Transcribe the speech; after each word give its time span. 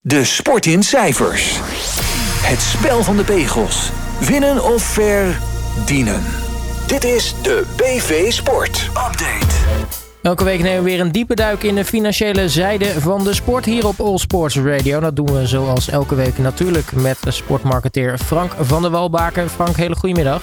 De 0.00 0.24
sport 0.24 0.66
in 0.66 0.82
cijfers. 0.82 1.58
Het 2.42 2.60
spel 2.60 3.02
van 3.02 3.16
de 3.16 3.24
pegels. 3.24 3.90
Winnen 4.20 4.64
of 4.64 4.82
verdienen. 4.82 6.22
Dit 6.86 7.04
is 7.04 7.34
de 7.42 7.64
BV 7.76 8.32
Sport 8.32 8.86
Update. 8.88 9.54
Elke 10.22 10.44
week 10.44 10.62
nemen 10.62 10.84
we 10.84 10.90
weer 10.90 11.00
een 11.00 11.12
diepe 11.12 11.34
duik 11.34 11.62
in 11.62 11.74
de 11.74 11.84
financiële 11.84 12.48
zijde 12.48 13.00
van 13.00 13.24
de 13.24 13.34
sport 13.34 13.64
hier 13.64 13.86
op 13.86 14.00
All 14.00 14.18
Sports 14.18 14.56
Radio. 14.56 15.00
Dat 15.00 15.16
doen 15.16 15.32
we 15.32 15.46
zoals 15.46 15.88
elke 15.88 16.14
week 16.14 16.38
natuurlijk 16.38 16.92
met 16.92 17.18
sportmarketeer 17.28 18.18
Frank 18.18 18.52
van 18.60 18.82
der 18.82 18.90
Walbaken. 18.90 19.50
Frank, 19.50 19.76
hele 19.76 19.96
goedemiddag. 19.96 20.42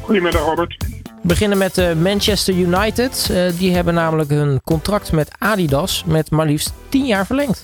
Goedemiddag 0.00 0.42
Robert. 0.42 0.76
We 1.02 1.28
beginnen 1.28 1.58
met 1.58 1.78
uh, 1.78 1.92
Manchester 1.92 2.54
United. 2.54 3.28
Uh, 3.30 3.58
die 3.58 3.74
hebben 3.74 3.94
namelijk 3.94 4.30
hun 4.30 4.60
contract 4.64 5.12
met 5.12 5.30
Adidas 5.38 6.04
met 6.06 6.30
maar 6.30 6.46
liefst 6.46 6.72
10 6.88 7.06
jaar 7.06 7.26
verlengd. 7.26 7.60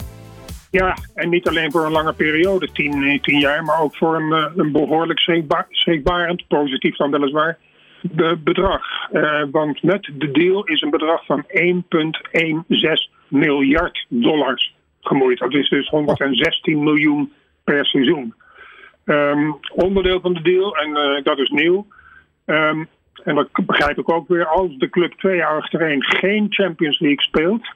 Ja, 0.75 0.97
en 1.15 1.29
niet 1.29 1.49
alleen 1.49 1.71
voor 1.71 1.85
een 1.85 1.93
lange 1.93 2.13
periode, 2.13 2.73
10, 2.73 3.21
10 3.23 3.39
jaar, 3.39 3.65
maar 3.65 3.81
ook 3.81 3.97
voor 3.97 4.17
een, 4.17 4.33
eh, 4.33 4.53
een 4.57 4.73
behoorlijk 4.73 5.19
schrikbarend, 5.71 6.47
positief 6.49 6.97
dan 6.97 7.11
weliswaar, 7.11 7.59
bedrag. 8.39 8.83
Uh, 9.13 9.45
want 9.51 9.83
met 9.83 10.11
de 10.15 10.31
deal 10.31 10.65
is 10.65 10.81
een 10.81 10.91
bedrag 10.91 11.25
van 11.25 11.45
1,16 11.49 13.11
miljard 13.29 14.07
dollars 14.09 14.75
gemoeid. 15.01 15.39
Dat 15.39 15.55
is 15.55 15.69
dus 15.69 15.89
116 15.89 16.83
miljoen 16.83 17.33
per 17.65 17.87
seizoen. 17.87 18.35
Um, 19.05 19.59
onderdeel 19.75 20.21
van 20.21 20.35
de 20.35 20.43
deal, 20.43 20.77
en 20.77 21.23
dat 21.23 21.39
is 21.39 21.49
nieuw. 21.51 21.87
Um, 22.47 22.89
en 23.25 23.35
dat 23.35 23.49
begrijp 23.67 23.99
ik 23.99 24.13
ook 24.13 24.29
weer, 24.29 24.47
als 24.47 24.77
de 24.77 24.91
club 24.91 25.13
twee 25.13 25.37
jaar 25.37 25.57
achtereen 25.57 26.03
geen 26.03 26.47
Champions 26.49 27.01
League 27.01 27.23
speelt, 27.23 27.67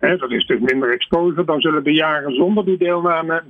dat 0.00 0.30
is 0.30 0.46
dus 0.46 0.60
minder 0.60 0.92
exposure, 0.92 1.44
dan 1.44 1.60
zullen 1.60 1.84
de 1.84 1.92
jaren 1.92 2.34
zonder 2.34 2.64
die 2.64 2.78
deelname 2.78 3.42
30% 3.42 3.44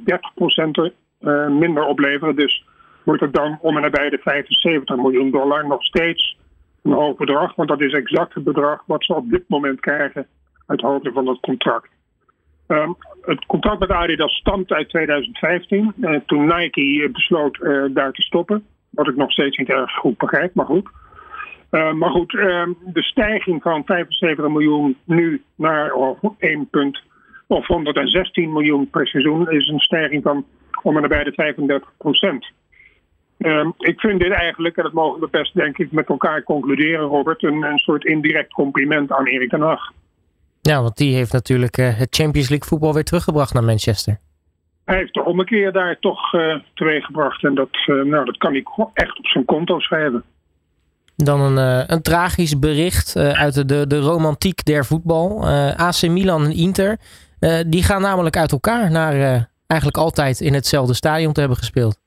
uh, 1.21 1.49
minder 1.49 1.85
opleveren. 1.85 2.37
Dus 2.37 2.65
wordt 3.05 3.21
het 3.21 3.33
dan 3.33 3.59
om 3.61 3.77
en 3.77 3.83
nabij 3.83 4.11
de 4.11 4.19
75 4.19 4.97
miljoen 4.97 5.31
dollar 5.31 5.67
nog 5.67 5.85
steeds 5.85 6.37
een 6.83 6.93
hoog 6.93 7.17
bedrag. 7.17 7.55
Want 7.55 7.69
dat 7.69 7.81
is 7.81 7.93
exact 7.93 8.35
het 8.35 8.45
bedrag 8.45 8.83
wat 8.87 9.05
ze 9.05 9.15
op 9.15 9.31
dit 9.31 9.45
moment 9.49 9.81
krijgen 9.81 10.27
uit 10.67 10.81
hoofde 10.81 11.13
van 11.13 11.27
het 11.27 11.41
contract. 11.41 11.89
Um, 12.67 12.97
het 13.23 13.47
contract 13.47 13.79
met 13.79 13.91
Adidas 13.91 14.33
stamt 14.33 14.73
uit 14.73 14.89
2015, 14.89 15.93
uh, 16.01 16.21
toen 16.27 16.47
Nike 16.47 17.09
besloot 17.13 17.59
uh, 17.61 17.85
daar 17.95 18.13
te 18.13 18.23
stoppen. 18.23 18.65
Wat 18.91 19.09
ik 19.09 19.17
nog 19.17 19.33
steeds 19.33 19.57
niet 19.57 19.69
erg 19.69 19.93
goed 19.93 20.19
begrijp, 20.19 20.55
maar 20.55 20.67
goed. 20.67 20.89
Uh, 21.71 21.93
maar 21.93 22.11
goed, 22.11 22.31
de 22.31 23.03
stijging 23.03 23.63
van 23.63 23.85
75 23.85 24.49
miljoen 24.49 24.97
nu 25.05 25.43
naar 25.55 25.93
oh, 25.93 26.25
1 26.39 26.69
punt 26.71 27.03
of 27.47 27.67
116 27.67 28.53
miljoen 28.53 28.91
per 28.91 29.07
seizoen 29.07 29.51
is 29.51 29.69
een 29.69 29.79
stijging 29.79 30.23
van 30.23 30.45
om 30.83 30.97
en 30.97 31.03
nabij 31.03 31.25
de 31.25 31.33
35 31.33 31.93
procent. 31.99 32.47
Um, 33.39 33.73
ik 33.79 34.01
vind 34.01 34.21
dit 34.21 34.33
eigenlijk, 34.33 34.77
en 34.77 34.83
dat 34.83 34.93
mogen 34.93 35.21
we 35.21 35.29
best 35.31 35.55
denk 35.55 35.79
ik 35.79 35.93
met 35.93 36.09
elkaar 36.09 36.43
concluderen, 36.43 37.07
Robert, 37.07 37.43
een, 37.43 37.63
een 37.63 37.79
soort 37.79 38.05
indirect 38.05 38.53
compliment 38.53 39.13
aan 39.13 39.27
Erik 39.27 39.51
ten 39.51 39.61
Hag. 39.61 39.93
Ja, 40.61 40.83
want 40.83 40.97
die 40.97 41.15
heeft 41.15 41.33
natuurlijk 41.33 41.79
uh, 41.79 41.99
het 41.99 42.15
Champions 42.15 42.49
League 42.49 42.69
voetbal 42.69 42.95
weer 42.95 43.05
teruggebracht 43.05 43.55
naar 43.55 43.65
Manchester. 43.65 44.19
Hij 44.85 44.97
heeft 44.97 45.15
de 45.15 45.25
ommekeer 45.25 45.73
daar 45.73 45.99
toch 45.99 46.33
uh, 46.33 46.55
teweeggebracht 46.75 47.45
en 47.45 47.55
dat, 47.55 47.71
nou, 47.87 48.25
dat 48.25 48.37
kan 48.37 48.53
hij 48.53 48.65
echt 48.95 49.19
op 49.19 49.27
zijn 49.27 49.45
konto 49.45 49.79
schrijven. 49.79 50.25
Dan 51.25 51.41
een, 51.41 51.85
een 51.93 52.03
tragisch 52.03 52.59
bericht 52.59 53.17
uit 53.17 53.69
de, 53.69 53.87
de 53.87 53.99
romantiek 53.99 54.65
der 54.65 54.85
voetbal. 54.85 55.49
AC 55.77 56.03
Milan 56.03 56.45
en 56.45 56.53
Inter, 56.53 56.99
die 57.67 57.83
gaan 57.83 58.03
namelijk 58.03 58.37
uit 58.37 58.53
elkaar 58.53 58.91
naar 58.91 59.49
eigenlijk 59.67 59.97
altijd 59.97 60.41
in 60.41 60.55
hetzelfde 60.55 60.95
stadion 60.95 61.33
te 61.33 61.41
hebben 61.41 61.59
gespeeld. 61.59 61.99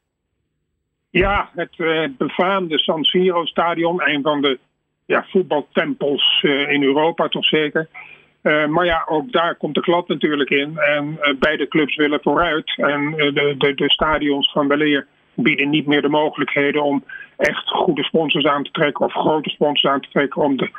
Ja, 1.10 1.50
het 1.56 1.74
uh, 1.78 2.08
befaamde 2.18 2.80
San 2.80 3.04
Siro 3.04 3.46
stadion, 3.46 4.02
een 4.02 4.22
van 4.22 4.42
de 4.42 4.60
ja, 5.06 5.26
voetbaltempels 5.30 6.42
in 6.68 6.84
Europa 6.84 7.28
toch 7.28 7.46
zeker. 7.46 7.88
Maar 8.44 8.86
ja, 8.86 9.06
ook 9.10 9.32
daar 9.32 9.56
komt 9.56 9.76
de 9.76 9.82
klap 9.82 10.08
natuurlijk 10.08 10.50
in. 10.50 10.78
En 10.78 11.20
beide 11.40 11.68
clubs 11.68 11.96
willen 11.96 12.20
vooruit. 12.22 12.78
En 12.78 13.12
de, 13.12 13.56
de, 13.58 13.74
de 13.74 13.90
stadions 13.90 14.52
van 14.52 14.68
weleer 14.68 15.08
bieden 15.36 15.70
niet 15.70 15.88
meer 15.88 16.02
de 16.02 16.10
mogelijkheden 16.10 16.84
om 16.84 17.04
echt 17.38 17.70
goede 17.70 18.04
sponsors 18.04 18.46
aan 18.46 18.64
te 18.64 18.72
trekken 18.72 19.06
of 19.06 19.14
grote 19.14 19.50
sponsors 19.50 19.94
aan 19.94 20.02
te 20.02 20.10
trekken 20.10 20.42
om 20.42 20.58
de, 20.58 20.70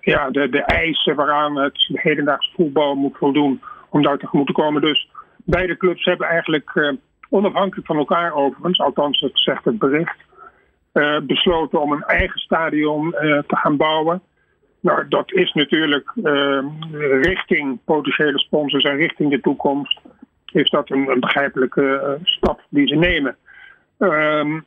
ja, 0.00 0.30
de, 0.30 0.48
de 0.48 0.62
eisen 0.62 1.14
waaraan 1.14 1.58
het 1.58 1.88
hedendaagse 1.92 2.50
voetbal 2.54 2.94
moet 2.94 3.16
voldoen 3.16 3.60
om 3.90 4.02
daar 4.02 4.18
tegemoet 4.18 4.46
te 4.46 4.52
komen. 4.52 4.80
Dus 4.80 5.08
beide 5.44 5.76
clubs 5.76 6.04
hebben 6.04 6.26
eigenlijk 6.26 6.96
onafhankelijk 7.30 7.86
van 7.86 7.96
elkaar 7.96 8.32
overigens, 8.32 8.80
althans 8.80 9.20
dat 9.20 9.30
zegt 9.34 9.64
het 9.64 9.78
bericht, 9.78 10.16
uh, 10.92 11.20
besloten 11.20 11.80
om 11.80 11.92
een 11.92 12.02
eigen 12.02 12.40
stadion 12.40 13.06
uh, 13.06 13.38
te 13.46 13.56
gaan 13.56 13.76
bouwen. 13.76 14.22
Nou, 14.80 15.08
dat 15.08 15.32
is 15.32 15.52
natuurlijk 15.52 16.12
richting 17.20 17.78
potentiële 17.84 18.38
sponsors 18.38 18.84
en 18.84 18.96
richting 18.96 19.30
de 19.30 19.40
toekomst, 19.40 20.00
is 20.52 20.70
dat 20.70 20.90
een 20.90 21.20
begrijpelijke 21.20 22.18
stap 22.22 22.60
die 22.68 22.86
ze 22.86 22.94
nemen. 22.94 23.36
Um, 23.98 24.64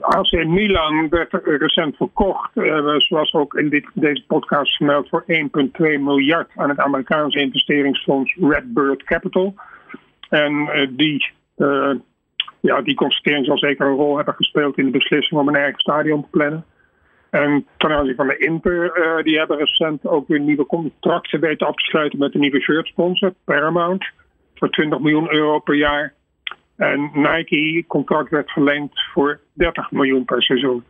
AC 0.00 0.32
Milan 0.46 1.08
werd 1.08 1.32
recent 1.44 1.96
verkocht, 1.96 2.50
zoals 2.96 3.32
ook 3.32 3.54
in 3.54 3.68
dit, 3.68 3.86
deze 3.94 4.24
podcast 4.26 4.76
gemeld, 4.76 5.08
voor 5.08 5.24
1,2 5.26 5.40
miljard 5.78 6.50
aan 6.54 6.68
het 6.68 6.78
Amerikaanse 6.78 7.40
investeringsfonds 7.40 8.36
Redbird 8.40 9.02
Capital. 9.02 9.54
En 10.28 10.68
die 10.96 11.32
uh, 11.56 11.94
ja, 12.60 12.82
die 12.82 12.94
constatering 12.94 13.46
zal 13.46 13.58
zeker 13.58 13.86
een 13.86 13.96
rol 13.96 14.16
hebben 14.16 14.34
gespeeld 14.34 14.78
in 14.78 14.84
de 14.84 14.90
beslissing 14.90 15.40
om 15.40 15.48
een 15.48 15.56
eigen 15.56 15.80
stadion 15.80 16.22
te 16.22 16.28
plannen. 16.30 16.64
En 17.30 17.66
ten 17.76 17.90
aanzien 17.90 18.14
van 18.14 18.26
de 18.26 18.36
Inter, 18.36 18.98
uh, 18.98 19.24
die 19.24 19.38
hebben 19.38 19.58
recent 19.58 20.06
ook 20.06 20.28
weer 20.28 20.40
nieuwe 20.40 20.66
contracten 20.66 21.40
weten 21.40 21.66
af 21.66 21.74
te 21.74 21.84
sluiten 21.84 22.18
met 22.18 22.34
een 22.34 22.40
nieuwe 22.40 22.60
shirtsponsor, 22.60 23.34
Paramount, 23.44 24.04
voor 24.54 24.70
20 24.70 24.98
miljoen 24.98 25.34
euro 25.34 25.58
per 25.58 25.74
jaar. 25.74 26.12
En 26.76 27.10
Nike 27.12 27.84
contract 27.86 28.30
werd 28.30 28.50
verlengd 28.50 29.00
voor 29.12 29.40
30 29.52 29.90
miljoen 29.90 30.24
per 30.24 30.42
seizoen. 30.42 30.84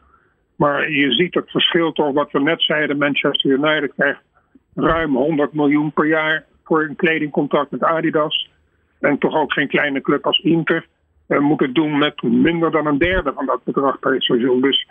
Maar 0.56 0.90
je 0.90 1.12
ziet 1.12 1.34
het 1.34 1.50
verschil 1.50 1.92
toch 1.92 2.12
wat 2.12 2.30
we 2.32 2.40
net 2.40 2.62
zeiden. 2.62 2.98
Manchester 2.98 3.50
United 3.50 3.92
krijgt 3.96 4.20
ruim 4.74 5.14
100 5.14 5.52
miljoen 5.52 5.92
per 5.92 6.06
jaar 6.06 6.44
voor 6.64 6.82
een 6.82 6.96
kledingcontract 6.96 7.70
met 7.70 7.82
Adidas. 7.82 8.50
En 9.00 9.18
toch 9.18 9.34
ook 9.34 9.52
geen 9.52 9.68
kleine 9.68 10.00
club 10.00 10.26
als 10.26 10.38
Inter 10.38 10.86
uh, 11.28 11.38
moet 11.38 11.60
het 11.60 11.74
doen 11.74 11.98
met 11.98 12.22
minder 12.22 12.70
dan 12.70 12.86
een 12.86 12.98
derde 12.98 13.32
van 13.32 13.46
dat 13.46 13.64
bedrag 13.64 13.98
per 13.98 14.22
seizoen. 14.22 14.60
Dus 14.60 14.88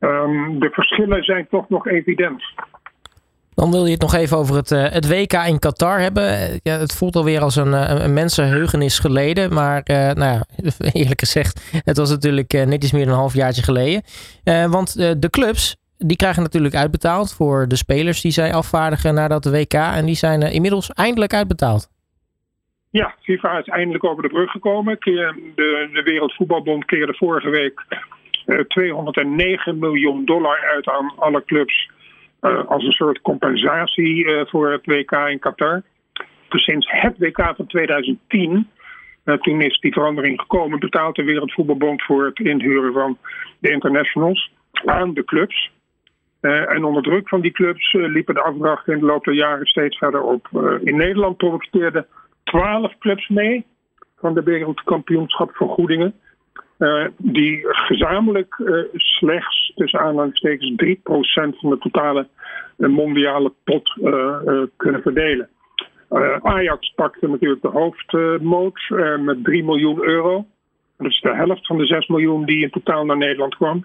um, 0.00 0.58
de 0.58 0.70
verschillen 0.70 1.22
zijn 1.22 1.46
toch 1.50 1.68
nog 1.68 1.86
evident. 1.86 2.44
Dan 3.56 3.70
wil 3.70 3.84
je 3.84 3.92
het 3.92 4.00
nog 4.00 4.14
even 4.14 4.36
over 4.36 4.56
het, 4.56 4.70
uh, 4.70 4.82
het 4.88 5.08
WK 5.08 5.32
in 5.32 5.58
Qatar 5.58 6.00
hebben. 6.00 6.24
Ja, 6.62 6.78
het 6.78 6.96
voelt 6.96 7.16
alweer 7.16 7.40
als 7.40 7.56
een, 7.56 8.02
een 8.02 8.12
mensenheugenis 8.12 8.98
geleden. 8.98 9.54
Maar 9.54 9.82
nou 9.86 10.20
ja, 10.20 10.44
eerlijk 10.92 11.20
gezegd, 11.20 11.80
het 11.84 11.96
was 11.96 12.10
natuurlijk 12.10 12.52
net 12.52 12.82
iets 12.84 12.92
meer 12.92 13.04
dan 13.04 13.12
een 13.12 13.18
halfjaartje 13.18 13.62
geleden. 13.62 14.02
want 14.70 15.20
de 15.22 15.30
clubs, 15.30 15.76
die 15.98 16.16
krijgen 16.16 16.42
natuurlijk 16.42 16.74
uitbetaald 16.74 17.34
voor 17.34 17.68
de 17.68 17.76
spelers 17.76 18.20
die 18.20 18.32
zij 18.32 18.54
afvaardigen 18.54 19.14
naar 19.14 19.28
dat 19.28 19.44
WK. 19.44 19.74
En 19.74 20.06
die 20.06 20.14
zijn 20.14 20.42
inmiddels 20.42 20.90
eindelijk 20.90 21.34
uitbetaald. 21.34 21.88
Ja, 22.90 23.14
FIFA 23.22 23.58
is 23.58 23.66
eindelijk 23.66 24.04
over 24.04 24.22
de 24.22 24.28
brug 24.28 24.50
gekomen. 24.50 24.96
De, 25.00 25.88
de 25.92 26.02
Wereldvoetbalbond 26.04 26.84
keerde 26.84 27.14
vorige 27.14 27.50
week 27.50 27.84
uh, 28.46 28.58
eh, 28.58 28.64
209 28.66 29.78
miljoen 29.78 30.24
dollar 30.24 30.70
uit 30.74 30.88
aan 30.88 31.12
alle 31.16 31.44
clubs 31.44 31.90
als 32.66 32.84
een 32.84 32.92
soort 32.92 33.20
compensatie 33.20 34.24
uh, 34.24 34.46
voor 34.46 34.70
het 34.70 34.86
WK 34.86 35.12
in 35.12 35.38
Qatar. 35.38 35.82
Dus 36.48 36.64
sinds 36.64 36.90
het 36.90 37.18
WK 37.18 37.52
van 37.56 37.66
2010, 37.66 38.70
toen 39.40 39.60
is 39.60 39.78
die 39.80 39.92
verandering 39.92 40.40
gekomen, 40.40 40.78
betaalt 40.78 41.16
de 41.16 41.24
Wereldvoetbalbond 41.24 42.02
voor 42.02 42.24
het 42.24 42.38
inhuren 42.38 42.92
van 42.92 43.18
de 43.58 43.70
internationals 43.70 44.52
aan 44.84 45.14
de 45.14 45.24
clubs. 45.24 45.72
en 46.40 46.84
onder 46.84 47.02
druk 47.02 47.28
van 47.28 47.40
die 47.40 47.50
clubs 47.50 47.92
liepen 47.92 48.34
de 48.34 48.42
afdrachten 48.42 48.92
in 48.92 48.98
de 48.98 49.06
loop 49.06 49.24
der 49.24 49.34
jaren 49.34 49.66
steeds 49.66 49.98
verder 49.98 50.22
op. 50.22 50.48
in 50.84 50.96
Nederland 50.96 51.36
profiteerde 51.36 52.06
12 52.44 52.98
clubs 52.98 53.28
mee 53.28 53.66
van 54.18 54.34
de 54.34 54.42
wereldkampioenschap 54.42 55.56
vergoedingen. 55.56 56.14
Uh, 56.78 57.06
die 57.16 57.60
gezamenlijk 57.62 58.58
uh, 58.58 58.84
slechts 58.92 59.72
tussen 59.74 60.00
aanhalingstekens 60.00 60.72
3% 60.84 61.58
van 61.58 61.70
de 61.70 61.78
totale 61.78 62.28
uh, 62.78 62.88
mondiale 62.88 63.52
pot 63.64 63.92
kunnen 64.76 65.02
verdelen. 65.02 65.48
Ajax 66.42 66.92
pakte 66.94 67.28
natuurlijk 67.28 67.62
de 67.62 67.68
hoofdmoot 67.68 68.78
met 69.18 69.44
3 69.44 69.64
miljoen 69.64 70.04
euro. 70.04 70.46
Dat 70.98 71.10
is 71.10 71.20
de 71.20 71.34
helft 71.34 71.66
van 71.66 71.78
de 71.78 71.86
6 71.86 72.06
miljoen 72.06 72.44
die 72.44 72.62
in 72.62 72.70
totaal 72.70 73.04
naar 73.04 73.16
Nederland 73.16 73.54
kwam. 73.54 73.84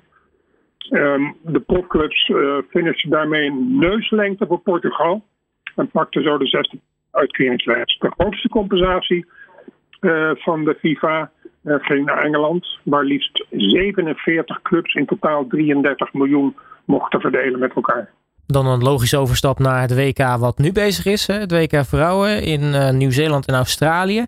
Um, 0.90 1.36
de 1.42 1.60
profclubs 1.60 2.30
uh, 2.30 3.10
daarmee 3.10 3.50
een 3.50 3.78
neuslengte 3.78 4.46
voor 4.46 4.60
Portugal. 4.60 5.24
En 5.76 5.90
pakten 5.90 6.24
zo 6.24 6.38
de 6.38 6.48
zesde 6.48 6.80
uitkeringslijst. 7.12 8.02
De 8.02 8.12
grootste 8.18 8.50
compensatie 8.50 9.26
van 10.34 10.66
de 10.66 10.78
FIFA 10.80 11.32
ging 11.64 12.06
naar 12.06 12.24
Engeland, 12.24 12.80
waar 12.84 13.04
liefst 13.04 13.46
47 13.50 14.62
clubs 14.62 14.94
in 14.94 15.06
totaal 15.06 15.48
33 15.48 16.14
miljoen 16.14 16.56
mochten 16.86 17.20
verdelen 17.20 17.60
met 17.60 17.74
elkaar. 17.74 18.10
Dan 18.48 18.68
een 18.68 18.84
logische 18.84 19.18
overstap 19.18 19.60
naar 19.60 19.82
het 19.82 19.96
WK 19.96 20.38
wat 20.40 20.58
nu 20.58 20.72
bezig 20.72 21.06
is. 21.06 21.28
Hè? 21.28 21.34
Het 21.34 21.52
WK 21.52 21.86
Vrouwen 21.86 22.44
in 22.44 22.62
uh, 22.62 22.90
Nieuw-Zeeland 22.90 23.48
en 23.48 23.56
Australië. 23.56 24.26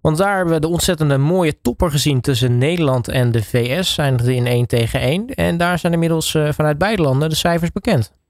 Want 0.00 0.18
daar 0.18 0.36
hebben 0.36 0.54
we 0.54 0.60
de 0.60 0.68
ontzettende 0.68 1.18
mooie 1.18 1.60
topper 1.60 1.90
gezien 1.90 2.20
tussen 2.20 2.58
Nederland 2.58 3.08
en 3.08 3.32
de 3.32 3.42
VS. 3.42 3.94
Zijn 3.94 4.18
er 4.18 4.30
in 4.30 4.46
1 4.46 4.66
tegen 4.66 5.00
1. 5.00 5.26
En 5.26 5.56
daar 5.56 5.78
zijn 5.78 5.92
inmiddels 5.92 6.34
uh, 6.34 6.48
vanuit 6.48 6.78
beide 6.78 7.02
landen 7.02 7.28
de 7.28 7.34
cijfers 7.34 7.72
bekend. 7.72 8.20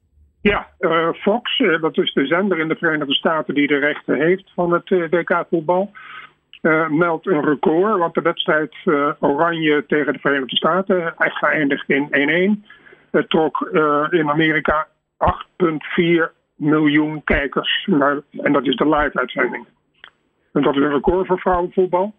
Ja, 0.41 0.67
uh, 0.81 1.09
Fox, 1.13 1.63
dat 1.81 1.99
is 1.99 2.13
de 2.13 2.27
zender 2.27 2.59
in 2.59 2.69
de 2.69 2.77
Verenigde 2.77 3.15
Staten 3.15 3.55
die 3.55 3.67
de 3.67 3.79
rechten 3.79 4.21
heeft 4.21 4.53
van 4.55 4.73
het 4.73 4.89
WK 4.89 5.45
voetbal. 5.51 5.91
Meldt 6.89 7.27
een 7.27 7.45
record, 7.45 7.99
want 7.99 8.15
de 8.15 8.21
wedstrijd 8.21 8.75
Oranje 9.21 9.85
tegen 9.87 10.13
de 10.13 10.19
Verenigde 10.19 10.57
Staten 10.57 11.15
echt 11.17 11.37
geëindigd 11.37 11.89
in 11.89 12.59
1-1. 12.65 12.71
Het 13.11 13.31
trok 13.31 13.61
in 14.11 14.31
Amerika 14.31 14.87
8,4 15.19 16.33
miljoen 16.57 17.25
kijkers. 17.25 17.89
En 18.31 18.53
dat 18.53 18.67
is 18.67 18.77
de 18.77 18.89
live-uitzending. 18.89 19.67
En 20.53 20.63
dat 20.63 20.77
is 20.77 20.83
een 20.83 20.93
record 20.93 21.27
voor 21.27 21.41
vrouwenvoetbal. 21.41 22.15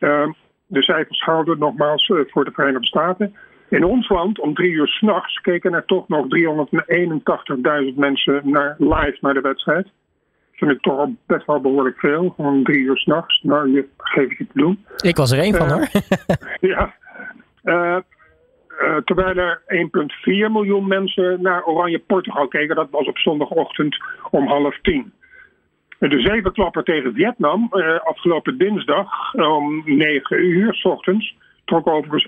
Uh, 0.00 0.28
de 0.66 0.82
cijfers 0.82 1.20
houden 1.20 1.58
nogmaals 1.58 2.12
voor 2.26 2.44
de 2.44 2.50
Verenigde 2.50 2.86
Staten. 2.86 3.36
In 3.68 3.84
ons 3.84 4.08
land, 4.08 4.40
om 4.40 4.54
drie 4.54 4.70
uur 4.70 4.86
s'nachts, 4.86 5.40
keken 5.40 5.74
er 5.74 5.84
toch 5.84 6.08
nog 6.08 6.26
381.000 7.88 7.94
mensen 7.94 8.40
naar, 8.44 8.74
live 8.78 9.18
naar 9.20 9.34
de 9.34 9.40
wedstrijd. 9.40 9.88
Vind 10.58 10.70
ik 10.70 10.80
toch 10.80 11.08
best 11.26 11.46
wel 11.46 11.60
behoorlijk 11.60 11.98
veel. 11.98 12.34
Om 12.36 12.64
drie 12.64 12.78
uur 12.78 12.96
s'nachts. 12.96 13.42
Nou, 13.42 13.72
je 13.72 13.88
geef 13.96 14.30
ik 14.30 14.38
je 14.38 14.46
te 14.46 14.58
doen. 14.58 14.84
Ik 14.96 15.16
was 15.16 15.30
er 15.30 15.38
één 15.38 15.54
van 15.54 15.68
hoor. 15.68 15.88
ja. 16.70 16.94
Uh, 17.64 17.96
uh, 18.82 18.96
terwijl 19.04 19.36
er 19.36 19.62
1,4 19.66 20.52
miljoen 20.52 20.86
mensen 20.86 21.42
naar 21.42 21.64
Oranje 21.64 21.98
Portugal 21.98 22.48
keken. 22.48 22.76
Dat 22.76 22.90
was 22.90 23.06
op 23.06 23.18
zondagochtend 23.18 23.96
om 24.30 24.46
half 24.46 24.78
tien. 24.82 25.12
De 25.98 26.20
zevenklapper 26.20 26.82
tegen 26.82 27.12
Vietnam 27.12 27.70
uh, 27.72 27.98
afgelopen 27.98 28.58
dinsdag 28.58 29.34
om 29.34 29.82
9 29.84 30.44
uur 30.44 30.74
s 30.74 30.84
ochtends 30.84 31.36
trok 31.68 31.86
overigens 31.86 32.26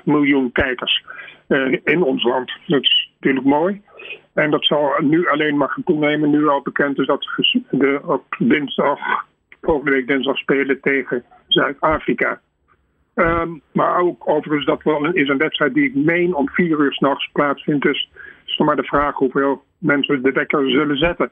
1,8 0.00 0.04
miljoen 0.04 0.52
kijkers 0.52 1.04
uh, 1.48 1.78
in 1.84 2.02
ons 2.02 2.22
land. 2.22 2.52
Dat 2.66 2.82
is 2.82 3.10
natuurlijk 3.20 3.46
mooi. 3.46 3.82
En 4.34 4.50
dat 4.50 4.64
zal 4.64 4.92
nu 5.00 5.28
alleen 5.28 5.56
maar 5.56 5.76
toenemen. 5.84 6.30
Nu 6.30 6.48
al 6.48 6.62
bekend 6.62 6.98
is 6.98 7.06
dat 7.06 7.28
de 7.70 8.00
op 8.04 8.24
dinsdag, 8.38 8.98
volgende 9.60 9.90
week 9.90 10.06
dinsdag 10.06 10.36
spelen 10.36 10.80
tegen 10.80 11.24
Zuid-Afrika. 11.48 12.40
Um, 13.14 13.62
maar 13.72 14.00
ook 14.00 14.28
overigens, 14.28 14.66
dat 14.66 14.82
wel 14.82 15.12
is 15.12 15.28
een 15.28 15.38
wedstrijd 15.38 15.74
die 15.74 15.84
ik 15.84 15.94
meen 15.94 16.34
om 16.34 16.48
vier 16.48 16.80
uur 16.80 16.92
s'nachts 16.92 17.30
plaatsvindt. 17.32 17.82
Dus 17.82 18.10
is 18.46 18.56
nog 18.56 18.66
maar 18.66 18.76
de 18.76 18.82
vraag 18.82 19.14
hoeveel 19.14 19.62
mensen 19.78 20.22
de 20.22 20.32
wekker 20.32 20.70
zullen 20.70 20.96
zetten. 20.96 21.30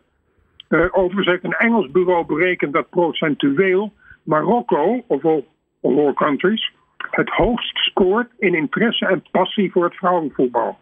Uh, 0.69 0.87
overigens 0.91 1.27
heeft 1.27 1.45
een 1.45 1.53
Engels 1.53 1.91
bureau 1.91 2.27
berekend 2.27 2.73
dat 2.73 2.91
procentueel 2.91 3.93
Marokko, 4.23 5.05
of 5.07 5.25
all, 5.25 5.45
all 5.83 6.13
countries, 6.15 6.73
het 7.11 7.29
hoogst 7.29 7.77
scoort 7.77 8.31
in 8.39 8.55
interesse 8.55 9.07
en 9.07 9.25
passie 9.31 9.73
voor 9.73 9.85
het 9.85 9.95
vrouwenvoetbal. 9.95 10.79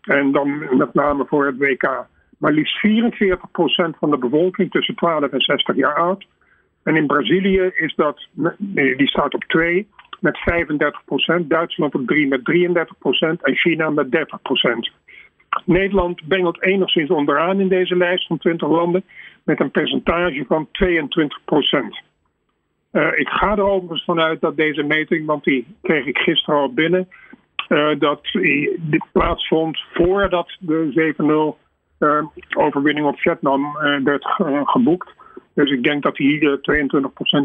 En 0.00 0.32
dan 0.32 0.76
met 0.76 0.94
name 0.94 1.24
voor 1.26 1.46
het 1.46 1.58
WK. 1.58 2.06
Maar 2.38 2.52
liefst 2.52 2.86
44% 2.86 3.98
van 3.98 4.10
de 4.10 4.18
bevolking 4.18 4.70
tussen 4.70 4.94
12 4.94 5.30
en 5.30 5.40
60 5.40 5.76
jaar 5.76 5.94
oud. 5.94 6.26
En 6.82 6.96
in 6.96 7.06
Brazilië 7.06 7.70
is 7.74 7.94
dat, 7.94 8.28
die 8.96 9.08
staat 9.08 9.34
op 9.34 9.44
2, 9.44 9.88
met 10.20 10.38
35%, 11.42 11.46
Duitsland 11.46 11.94
op 11.94 12.06
3 12.06 12.28
met 12.28 12.40
33% 12.40 13.42
en 13.42 13.56
China 13.56 13.90
met 13.90 14.06
30%. 14.06 14.92
Nederland 15.64 16.22
bengelt 16.24 16.62
enigszins 16.62 17.10
onderaan 17.10 17.60
in 17.60 17.68
deze 17.68 17.96
lijst 17.96 18.26
van 18.26 18.38
20 18.38 18.68
landen 18.68 19.04
met 19.42 19.60
een 19.60 19.70
percentage 19.70 20.44
van 20.48 20.68
22 20.72 21.40
Uh, 22.94 23.18
ik 23.18 23.28
ga 23.28 23.56
er 23.56 23.62
overigens 23.62 24.04
vanuit 24.04 24.40
dat 24.40 24.56
deze 24.56 24.82
meting, 24.82 25.26
want 25.26 25.44
die 25.44 25.66
kreeg 25.82 26.06
ik 26.06 26.18
gisteren 26.18 26.60
al 26.60 26.72
binnen, 26.72 27.08
uh, 27.68 27.98
dat 27.98 28.20
dit 28.78 29.04
plaatsvond 29.12 29.82
voordat 29.92 30.56
de 30.60 31.14
7-0 31.56 31.62
uh, 31.98 32.24
overwinning 32.56 33.06
op 33.06 33.18
Vietnam 33.18 33.72
werd 34.04 34.24
geboekt. 34.64 35.14
Dus 35.54 35.70
ik 35.70 35.82
denk 35.82 36.02
dat 36.02 36.16
die 36.16 36.40
22% 36.40 36.52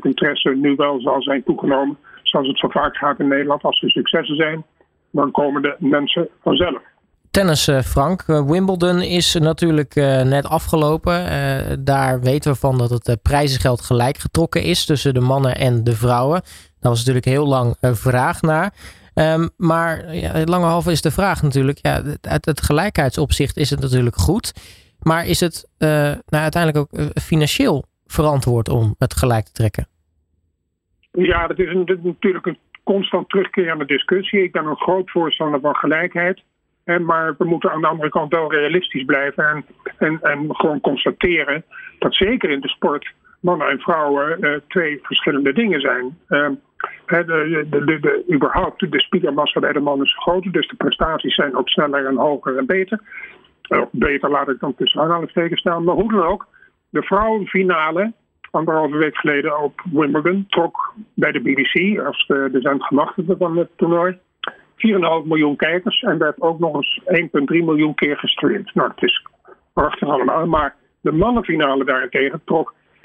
interesse 0.02 0.50
nu 0.50 0.76
wel 0.76 1.02
zal 1.02 1.22
zijn 1.22 1.44
toegenomen 1.44 1.98
zoals 2.30 2.48
het 2.48 2.58
zo 2.60 2.68
vaak 2.68 2.98
gaat 2.98 3.20
in 3.20 3.28
Nederland, 3.28 3.64
als 3.64 3.82
er 3.82 3.90
successen 3.90 4.36
zijn, 4.36 4.64
dan 5.12 5.32
komen 5.32 5.62
de 5.62 5.76
mensen 5.80 6.30
vanzelf. 6.42 6.82
Tennis, 7.32 7.68
eh, 7.68 7.80
Frank. 7.80 8.24
Eh, 8.28 8.50
Wimbledon 8.50 9.02
is 9.02 9.34
natuurlijk 9.34 9.96
eh, 9.96 10.22
net 10.22 10.46
afgelopen. 10.46 11.26
daar 11.86 12.22
weten 12.22 12.52
we 12.52 12.58
van 12.58 12.78
dat 12.78 12.90
het 12.90 13.22
prijzengeld 13.22 13.82
gelijk 13.82 14.18
getrokken 14.18 14.64
is 14.64 14.86
tussen 14.86 15.14
de 15.14 15.20
mannen 15.20 15.56
en 15.56 15.84
de 15.84 15.96
vrouwen. 15.96 16.42
Daar 16.80 16.92
was 16.92 17.00
natuurlijk 17.00 17.26
heel 17.26 17.48
lang 17.48 17.76
vraag 17.80 18.42
naar. 18.42 18.74
Ehm, 19.14 19.48
maar 19.58 20.16
ja, 20.16 20.44
lange 20.44 20.92
is 20.92 21.02
de 21.02 21.12
vraag 21.12 21.42
natuurlijk. 21.42 21.80
Ja, 21.82 22.02
uit 22.22 22.46
het 22.46 22.62
gelijkheidsopzicht 22.62 23.58
is 23.58 23.70
het 23.70 23.80
natuurlijk 23.80 24.16
goed. 24.16 24.54
Maar 25.00 25.28
is 25.28 25.40
het 25.40 25.70
nou, 25.78 26.22
uiteindelijk 26.30 26.78
ook 26.78 27.02
financieel 27.22 27.86
verantwoord 28.06 28.70
om 28.70 28.96
het 28.98 29.16
gelijk 29.16 29.46
te 29.46 29.52
trekken? 29.52 29.88
Ja, 31.12 31.48
dat 31.48 31.60
is, 31.60 31.70
een, 31.70 32.00
natuurlijk 32.04 32.46
een 32.46 32.58
constant 32.84 33.30
terugkerende 33.30 33.86
discussie. 33.86 34.44
Ik 34.44 34.52
ben 34.52 34.66
een 34.66 34.76
groot 34.76 35.12
voorstander 35.12 35.60
van 35.60 35.76
gelijkheid. 35.76 36.44
Maar 36.98 37.36
we 37.38 37.46
moeten 37.46 37.72
aan 37.72 37.82
de 37.82 37.88
andere 37.88 38.10
kant 38.10 38.32
wel 38.32 38.52
realistisch 38.52 39.06
blijven 39.06 39.66
en, 39.98 40.20
en, 40.22 40.56
gewoon 40.56 40.82
constateren 40.82 41.64
dat 42.00 42.16
zeker 42.16 42.50
in 42.50 42.60
de 42.60 42.68
sport 42.68 43.14
mannen 43.40 43.68
en 43.68 43.80
vrouwen 43.80 44.38
uh, 44.40 44.56
twee 44.68 45.00
verschillende 45.02 45.54
dingen 45.54 45.82
zijn. 45.82 46.18
Uh, 46.30 46.50
de, 47.06 47.66
de, 47.70 47.86
de, 47.86 48.00
de, 48.00 48.24
überhaupt 48.34 48.90
bij 49.60 49.74
de 49.74 49.80
mannen 49.80 50.06
is 50.06 50.18
groter, 50.18 50.52
dus 50.52 50.68
de 50.68 50.76
prestaties 50.76 51.36
zijn 51.36 51.56
ook 51.56 51.70
sneller 51.70 52.06
en 52.06 52.16
hoger 52.16 52.58
en 52.58 52.66
beter. 52.66 53.00
Uh, 53.70 53.82
beter 53.92 54.30
laat 54.30 54.50
ik 54.50 54.60
dan 54.60 54.76
tussen 54.76 55.02
aanhalingstekens 55.02 55.60
staan. 55.60 55.84
Maar 55.84 55.96
hoe 55.96 56.12
dan 56.12 56.26
ook, 56.26 56.48
de 56.90 57.02
vrouwenfinale 57.02 58.14
anderhalve 58.52 58.98
week 58.98 59.18
geleden 59.18 59.64
op 59.64 59.82
Wimbledon 59.92 60.46
trok 60.48 60.94
bij 61.14 61.32
de 61.32 61.40
BBC, 61.40 62.00
als 62.00 62.28
de, 62.28 62.50
de 62.52 62.62
zendgemachtigde 62.62 63.38
van 63.38 63.58
het 63.58 63.70
toernooi, 63.76 64.18
4,5 65.24 65.28
miljoen 65.28 65.56
kijkers 65.56 66.02
en 66.02 66.18
werd 66.18 66.42
ook 66.42 66.60
nog 66.60 66.76
eens 66.76 67.02
1,3 67.06 67.46
miljoen 67.46 67.96
keer 67.96 68.18
gestreamd. 68.18 68.76
Nou, 68.76 68.90
het 68.90 69.04
is 69.04 69.26
prachtig 69.74 70.08
allemaal, 70.08 70.48
maar 70.48 70.76
de 71.02 71.12
mannenfinale 71.12 71.86
daarentegen 71.86 72.42
trok 72.46 72.74
11,3 72.96 73.00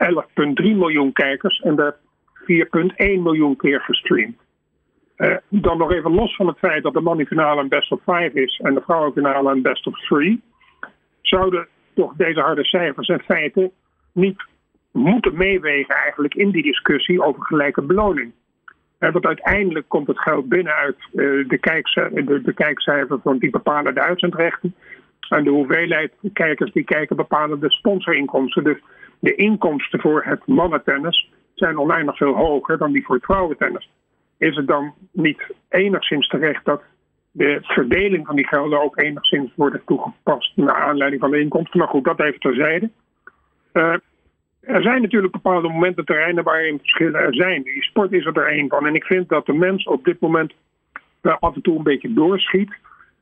miljoen 0.54 1.12
kijkers 1.12 1.60
en 1.60 1.76
werd 1.76 1.96
4,1 1.96 2.96
miljoen 2.96 3.56
keer 3.56 3.80
gestreamd. 3.80 4.36
Uh, 5.16 5.36
dan 5.48 5.78
nog 5.78 5.92
even 5.92 6.14
los 6.14 6.36
van 6.36 6.46
het 6.46 6.58
feit 6.58 6.82
dat 6.82 6.92
de 6.92 7.00
mannenfinale 7.00 7.60
een 7.60 7.68
best 7.68 7.92
of 7.92 8.00
5 8.04 8.32
is 8.32 8.60
en 8.64 8.74
de 8.74 8.80
vrouwenfinale 8.80 9.50
een 9.50 9.62
best 9.62 9.86
of 9.86 9.98
3, 9.98 10.42
zouden 11.20 11.68
toch 11.94 12.12
deze 12.16 12.40
harde 12.40 12.64
cijfers 12.64 13.08
en 13.08 13.20
feiten 13.20 13.70
niet 14.12 14.44
moeten 14.92 15.36
meewegen 15.36 15.94
eigenlijk 15.94 16.34
in 16.34 16.50
die 16.50 16.62
discussie 16.62 17.22
over 17.22 17.42
gelijke 17.42 17.82
beloning. 17.82 18.32
Want 19.12 19.26
uiteindelijk 19.26 19.88
komt 19.88 20.06
het 20.06 20.18
geld 20.18 20.48
binnen 20.48 20.74
uit 20.74 20.96
uh, 21.12 21.48
de, 21.48 21.58
kijkcijfer, 22.54 23.08
de, 23.08 23.18
van 23.22 23.38
die 23.38 23.50
bepalen 23.50 23.94
de 23.94 24.00
uitzendrechten. 24.00 24.74
En 25.28 25.44
de 25.44 25.50
hoeveelheid 25.50 26.12
kijkers 26.32 26.72
die 26.72 26.84
kijken 26.84 27.16
bepalen 27.16 27.60
de 27.60 27.70
sponsorinkomsten. 27.70 28.64
Dus 28.64 28.78
de 29.18 29.34
inkomsten 29.34 30.00
voor 30.00 30.22
het 30.24 30.46
mannentennis 30.46 31.30
zijn 31.54 31.78
oneindig 31.78 32.16
veel 32.16 32.34
hoger 32.34 32.78
dan 32.78 32.92
die 32.92 33.04
voor 33.04 33.14
het 33.14 33.24
vrouwentennis. 33.24 33.90
Is 34.38 34.56
het 34.56 34.66
dan 34.66 34.94
niet 35.12 35.54
enigszins 35.68 36.28
terecht 36.28 36.64
dat 36.64 36.82
de 37.30 37.58
verdeling 37.62 38.26
van 38.26 38.36
die 38.36 38.46
gelden 38.46 38.82
ook 38.82 39.00
enigszins 39.00 39.52
wordt 39.56 39.86
toegepast 39.86 40.56
naar 40.56 40.74
aanleiding 40.74 41.20
van 41.20 41.30
de 41.30 41.40
inkomsten? 41.40 41.78
Maar 41.78 41.88
goed, 41.88 42.04
dat 42.04 42.20
even 42.20 42.40
terzijde. 42.40 42.90
Uh, 43.72 43.94
er 44.66 44.82
zijn 44.82 45.02
natuurlijk 45.02 45.32
bepaalde 45.32 45.68
momenten, 45.68 46.04
terreinen 46.04 46.44
waarin 46.44 46.78
verschillen 46.78 47.20
er 47.20 47.34
zijn. 47.34 47.62
Die 47.62 47.82
sport 47.82 48.12
is 48.12 48.24
er 48.24 48.58
een 48.58 48.68
van. 48.68 48.86
En 48.86 48.94
ik 48.94 49.04
vind 49.04 49.28
dat 49.28 49.46
de 49.46 49.52
mens 49.52 49.84
op 49.84 50.04
dit 50.04 50.20
moment 50.20 50.52
af 51.22 51.54
en 51.54 51.62
toe 51.62 51.76
een 51.76 51.82
beetje 51.82 52.12
doorschiet 52.12 52.74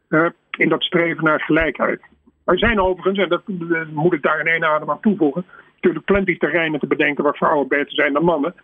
uh, 0.09 0.27
in 0.51 0.69
dat 0.69 0.83
streven 0.83 1.25
naar 1.25 1.41
gelijkheid. 1.41 2.01
Er 2.45 2.59
zijn 2.59 2.81
overigens, 2.81 3.19
en 3.19 3.29
dat, 3.29 3.43
moet 3.93 4.13
ik 4.13 4.23
daar 4.23 4.41
in 4.41 4.47
één 4.47 4.65
adem 4.65 4.91
aan 4.91 5.01
toevoegen, 5.01 5.45
natuurlijk 5.75 6.05
plenty 6.05 6.39
terreinen 6.39 6.81
te 6.81 6.87
bedenken 6.87 7.25
waar 7.25 7.37
vrouwen 7.37 7.69
beter 7.69 7.95
zijn 7.95 8.13
dan 8.13 8.25
mannen. 8.25 8.55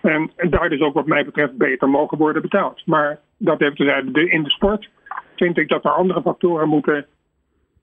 En, 0.00 0.30
daar 0.36 0.68
dus 0.68 0.80
ook 0.80 0.94
wat 0.94 1.06
mij 1.06 1.24
betreft 1.24 1.56
beter 1.56 1.88
mogen 1.88 2.18
worden 2.18 2.42
betaald. 2.42 2.82
Maar 2.86 3.18
dat 3.38 3.58
heeft 3.58 3.76
te 3.76 3.84
zeggen, 3.84 4.30
in 4.30 4.42
de 4.42 4.50
sport 4.50 4.88
vind 5.36 5.58
ik 5.58 5.68
dat 5.68 5.84
er 5.84 5.90
andere 5.90 6.22
factoren 6.22 6.68
moeten, 6.68 7.06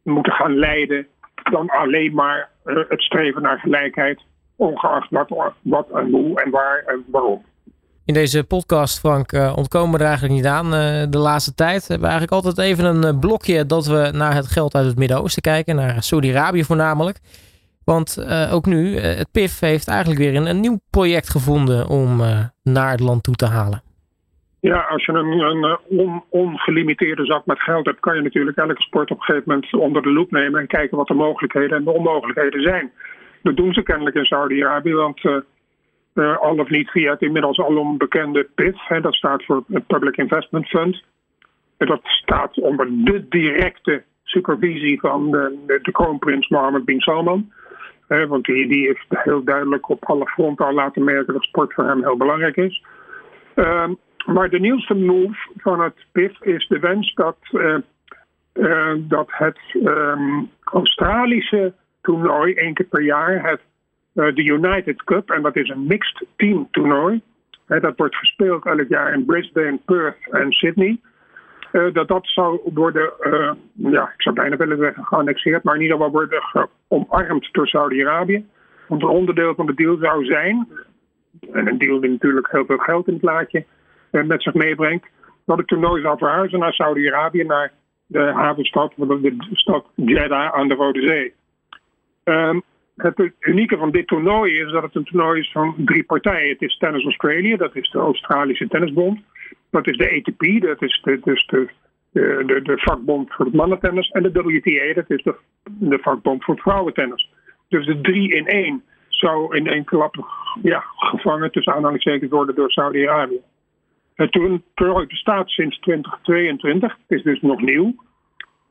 moeten 0.03 0.33
gaan 0.33 0.57
leiden 0.57 1.07
dan 1.51 1.69
alleen 1.69 2.13
maar 2.13 2.50
uh, 2.65 2.77
het 2.88 3.01
streven 3.01 3.41
naar 3.41 3.60
gelijkheid 3.60 4.22
ongeacht 4.55 5.10
wat, 5.10 5.53
wat 5.62 5.88
en 5.89 6.12
hoe 6.12 6.41
en 6.41 6.51
waar 6.51 6.83
en 6.86 7.03
waarom. 7.07 7.43
In 8.05 8.13
deze 8.13 8.43
podcast, 8.43 9.00
Frank, 9.00 9.31
uh, 9.31 9.53
ontkomen 9.57 9.91
we 9.91 9.98
er 9.98 10.10
eigenlijk 10.10 10.36
niet 10.36 10.45
aan 10.45 10.65
uh, 10.65 10.72
de 11.10 11.17
laatste 11.17 11.53
tijd. 11.53 11.88
We 11.88 11.91
hebben 11.91 12.10
eigenlijk 12.10 12.43
altijd 12.43 12.67
even 12.67 12.86
een 12.86 13.13
uh, 13.13 13.19
blokje 13.19 13.65
dat 13.65 13.86
we 13.86 14.12
naar 14.13 14.36
het 14.36 14.48
geld 14.48 14.75
uit 14.75 14.86
het 14.86 14.98
Midden-Oosten 14.98 15.41
kijken, 15.41 15.75
naar 15.75 16.03
Saudi-Arabië 16.03 16.63
voornamelijk. 16.63 17.19
Want 17.86 18.25
ook 18.51 18.65
nu, 18.65 18.98
het 18.98 19.31
PIF 19.31 19.60
heeft 19.60 19.88
eigenlijk 19.88 20.19
weer 20.19 20.36
een, 20.36 20.45
een 20.45 20.60
nieuw 20.60 20.79
project 20.89 21.29
gevonden 21.29 21.88
om 21.88 22.17
naar 22.63 22.91
het 22.91 23.00
land 23.00 23.24
toe 23.24 23.36
te 23.36 23.45
halen. 23.45 23.81
Ja, 24.60 24.79
als 24.89 25.05
je 25.05 25.12
een, 25.12 25.39
een 25.39 25.77
on, 25.89 26.24
ongelimiteerde 26.29 27.25
zak 27.25 27.45
met 27.45 27.60
geld 27.60 27.86
hebt, 27.86 28.00
kan 28.00 28.15
je 28.15 28.22
natuurlijk 28.22 28.57
elke 28.57 28.81
sport 28.81 29.12
op 29.12 29.17
een 29.17 29.24
gegeven 29.24 29.50
moment 29.51 29.74
onder 29.74 30.01
de 30.01 30.12
loep 30.12 30.31
nemen 30.31 30.60
en 30.60 30.67
kijken 30.67 30.98
wat 30.98 31.07
de 31.07 31.13
mogelijkheden 31.13 31.77
en 31.77 31.83
de 31.83 31.91
onmogelijkheden 31.91 32.62
zijn. 32.62 32.91
Dat 33.44 33.56
doen 33.56 33.74
ze 33.74 33.84
kennelijk 33.84 34.16
in 34.16 34.26
Saudi-Arabië, 34.26 34.94
want 34.94 35.24
uh, 35.24 36.38
al 36.38 36.58
of 36.58 36.70
niet 36.70 36.90
via 36.90 37.12
het 37.12 37.22
inmiddels 37.22 37.60
alom 37.60 37.98
bekende 37.98 38.48
PIF, 38.56 38.88
hè, 38.88 39.02
dat 39.02 39.14
staat 39.14 39.44
voor 39.46 39.64
Public 39.88 40.18
Investment 40.18 40.68
Fund. 40.68 41.04
En 41.78 41.88
dat 41.88 42.02
staat 42.04 42.60
onder 42.60 42.88
de 42.90 43.26
directe 43.30 44.04
supervisie 44.24 45.00
van 45.00 45.32
de, 45.32 45.80
de, 45.82 45.92
kroonprins 45.92 46.48
Mohammed 46.48 46.86
bin 46.86 47.00
Salman. 47.00 47.52
want 48.08 48.46
die, 48.46 48.68
die 48.68 48.86
heeft 48.86 49.06
heel 49.10 49.44
duidelijk 49.44 49.90
op 49.90 50.06
alle 50.06 50.28
fronten 50.28 50.66
al 50.66 50.74
laten 50.74 51.04
merken 51.04 51.34
dat 51.34 51.44
sport 51.44 51.74
voor 51.74 51.86
hem 51.86 52.04
heel 52.04 52.18
belangrijk 52.18 52.56
is. 52.56 52.84
Uh, 53.56 53.90
maar 54.26 54.50
de 54.50 54.60
nieuwste 54.60 54.94
move 54.94 55.50
van 55.58 55.82
het 55.82 56.06
PIF 56.12 56.42
is 56.42 56.68
de 56.68 56.80
wens 56.80 57.14
dat, 57.14 57.38
uh, 57.52 58.94
dat 58.98 59.28
het 59.28 59.60
um, 59.74 60.50
Australische 60.64 61.74
toernooi 62.03 62.53
één 62.53 62.74
keer 62.74 62.86
per 62.86 63.01
jaar, 63.01 63.50
het 63.50 63.62
uh, 64.13 64.36
de 64.36 64.43
United 64.43 65.03
Cup, 65.03 65.29
en 65.29 65.41
dat 65.41 65.55
is 65.55 65.69
een 65.69 65.88
mixed 65.88 66.25
team 66.36 66.67
toernooi, 66.72 67.22
dat 67.67 67.93
wordt 67.98 68.15
gespeeld 68.15 68.65
elk 68.65 68.88
jaar 68.88 69.13
in 69.13 69.25
Brisbane, 69.25 69.79
Perth 69.86 70.29
en 70.31 70.51
Sydney. 70.51 71.00
Uh, 71.72 71.93
dat 71.93 72.07
dat 72.07 72.27
zou 72.27 72.60
worden, 72.74 73.13
uh, 73.22 73.51
ja, 73.74 74.03
ik 74.03 74.22
zou 74.22 74.36
bijna 74.36 74.57
willen 74.57 74.77
zeggen 74.77 75.03
geannexeerd, 75.03 75.63
maar 75.63 75.75
in 75.75 75.81
ieder 75.81 75.95
geval 75.95 76.12
worden 76.12 76.41
omarmd 76.88 77.50
door 77.51 77.67
Saudi-Arabië. 77.67 78.45
Want 78.88 79.01
een 79.01 79.10
onderdeel 79.10 79.55
van 79.55 79.65
de 79.65 79.74
deal 79.74 79.98
zou 79.98 80.25
zijn, 80.25 80.67
en 81.51 81.67
een 81.67 81.77
deal 81.77 82.00
die 82.00 82.10
natuurlijk 82.10 82.51
heel 82.51 82.65
veel 82.65 82.77
geld 82.77 83.07
in 83.07 83.13
het 83.13 83.24
laadje 83.24 83.65
uh, 84.12 84.24
met 84.24 84.43
zich 84.43 84.53
meebrengt, 84.53 85.07
dat 85.45 85.57
het 85.57 85.67
toernooi 85.67 86.01
zou 86.01 86.17
verhuizen 86.17 86.60
naar 86.60 86.74
Saudi-Arabië, 86.74 87.43
naar 87.43 87.72
de 88.05 88.19
havenstad, 88.19 88.93
de 88.98 89.36
stad 89.51 89.86
Jeddah 89.95 90.53
aan 90.53 90.67
de 90.67 90.75
Rode 90.75 91.01
Zee. 91.01 91.33
Um, 92.24 92.62
het 92.96 93.32
unieke 93.39 93.77
van 93.77 93.92
dit 93.92 94.08
toernooi 94.08 94.60
is 94.60 94.72
dat 94.72 94.84
het 94.84 94.96
een 94.96 95.03
toernooi 95.03 95.39
is 95.39 95.51
van 95.51 95.75
drie 95.77 96.03
partijen. 96.03 96.50
Het 96.50 96.62
is 96.62 96.77
Tennis 96.77 97.03
Australia, 97.03 97.58
dat 97.58 97.75
is 97.75 97.89
de 97.89 98.00
Australische 98.00 98.68
Tennisbond. 98.68 99.22
Dat 99.70 99.88
is 99.88 99.98
de 99.98 100.12
ATP, 100.12 100.62
dat 100.62 100.82
is 100.82 101.01
de, 101.03 101.20
dus 101.24 101.46
de, 101.46 101.68
de, 102.63 102.74
vakbond 102.75 103.34
voor 103.34 103.46
het 103.46 103.53
mannentennis. 103.53 104.10
En 104.10 104.24
de 104.24 104.32
WTA, 104.32 104.94
dat 104.94 105.10
is 105.10 105.24
de, 105.24 105.36
de 105.63 106.00
vakbond 106.01 106.44
voor 106.44 106.53
het 106.53 106.63
vrouwentennis. 106.63 107.30
Dus 107.68 107.86
de 107.86 108.01
drie 108.01 108.36
in 108.36 108.48
één 108.48 108.84
zou 109.10 109.56
in 109.56 109.68
één 109.68 109.84
klap 109.84 110.15
ja, 110.62 110.84
gevangen 110.96 111.51
tussen 111.51 111.74
aanhalingstekens 111.74 112.32
worden 112.32 112.56
door 112.56 112.72
Saudi-Arabië. 112.72 113.42
Het 114.15 114.32
toernooi 114.74 115.06
bestaat 115.08 115.50
sinds 115.50 115.80
2022. 115.80 116.98
Het 117.08 117.18
is 117.18 117.24
dus 117.24 117.42
nog 117.42 117.62
nieuw. 117.62 117.96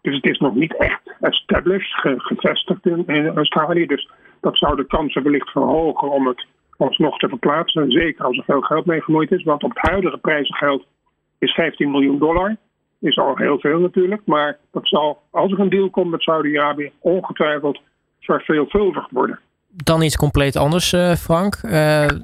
Dus 0.02 0.14
het 0.14 0.24
is 0.24 0.38
nog 0.38 0.54
niet 0.54 0.76
echt 0.76 1.00
established, 1.20 1.92
gevestigd 2.16 2.86
in, 2.86 3.36
Australië. 3.36 3.86
Dus 3.86 4.10
dat 4.40 4.58
zou 4.58 4.76
de 4.76 4.86
kansen 4.86 5.22
wellicht 5.22 5.50
verhogen 5.50 6.10
om 6.10 6.26
het 6.26 6.46
alsnog 6.76 7.18
te 7.18 7.28
verplaatsen. 7.28 7.90
Zeker 7.90 8.24
als 8.24 8.38
er 8.38 8.44
veel 8.44 8.60
geld 8.60 8.86
mee 8.86 9.02
gemoeid 9.02 9.30
is. 9.30 9.42
Want 9.42 9.62
op 9.62 9.74
het 9.74 9.90
huidige 9.90 10.18
prijzengeld 10.18 10.86
is 11.38 11.52
15 11.52 11.90
miljoen 11.90 12.18
dollar. 12.18 12.56
Is 13.00 13.18
al 13.18 13.36
heel 13.36 13.58
veel 13.58 13.78
natuurlijk. 13.78 14.22
Maar 14.24 14.58
dat 14.72 14.88
zal, 14.88 15.22
als 15.30 15.52
er 15.52 15.60
een 15.60 15.68
deal 15.68 15.90
komt 15.90 16.10
met 16.10 16.22
Saudi-Arabië, 16.22 16.92
ongetwijfeld 17.00 17.80
verveelvuldigd 18.20 19.10
worden 19.10 19.38
dan 19.74 20.02
iets 20.02 20.16
compleet 20.16 20.56
anders, 20.56 20.92
uh, 20.92 21.14
Frank. 21.14 21.56
Uh, 21.62 21.70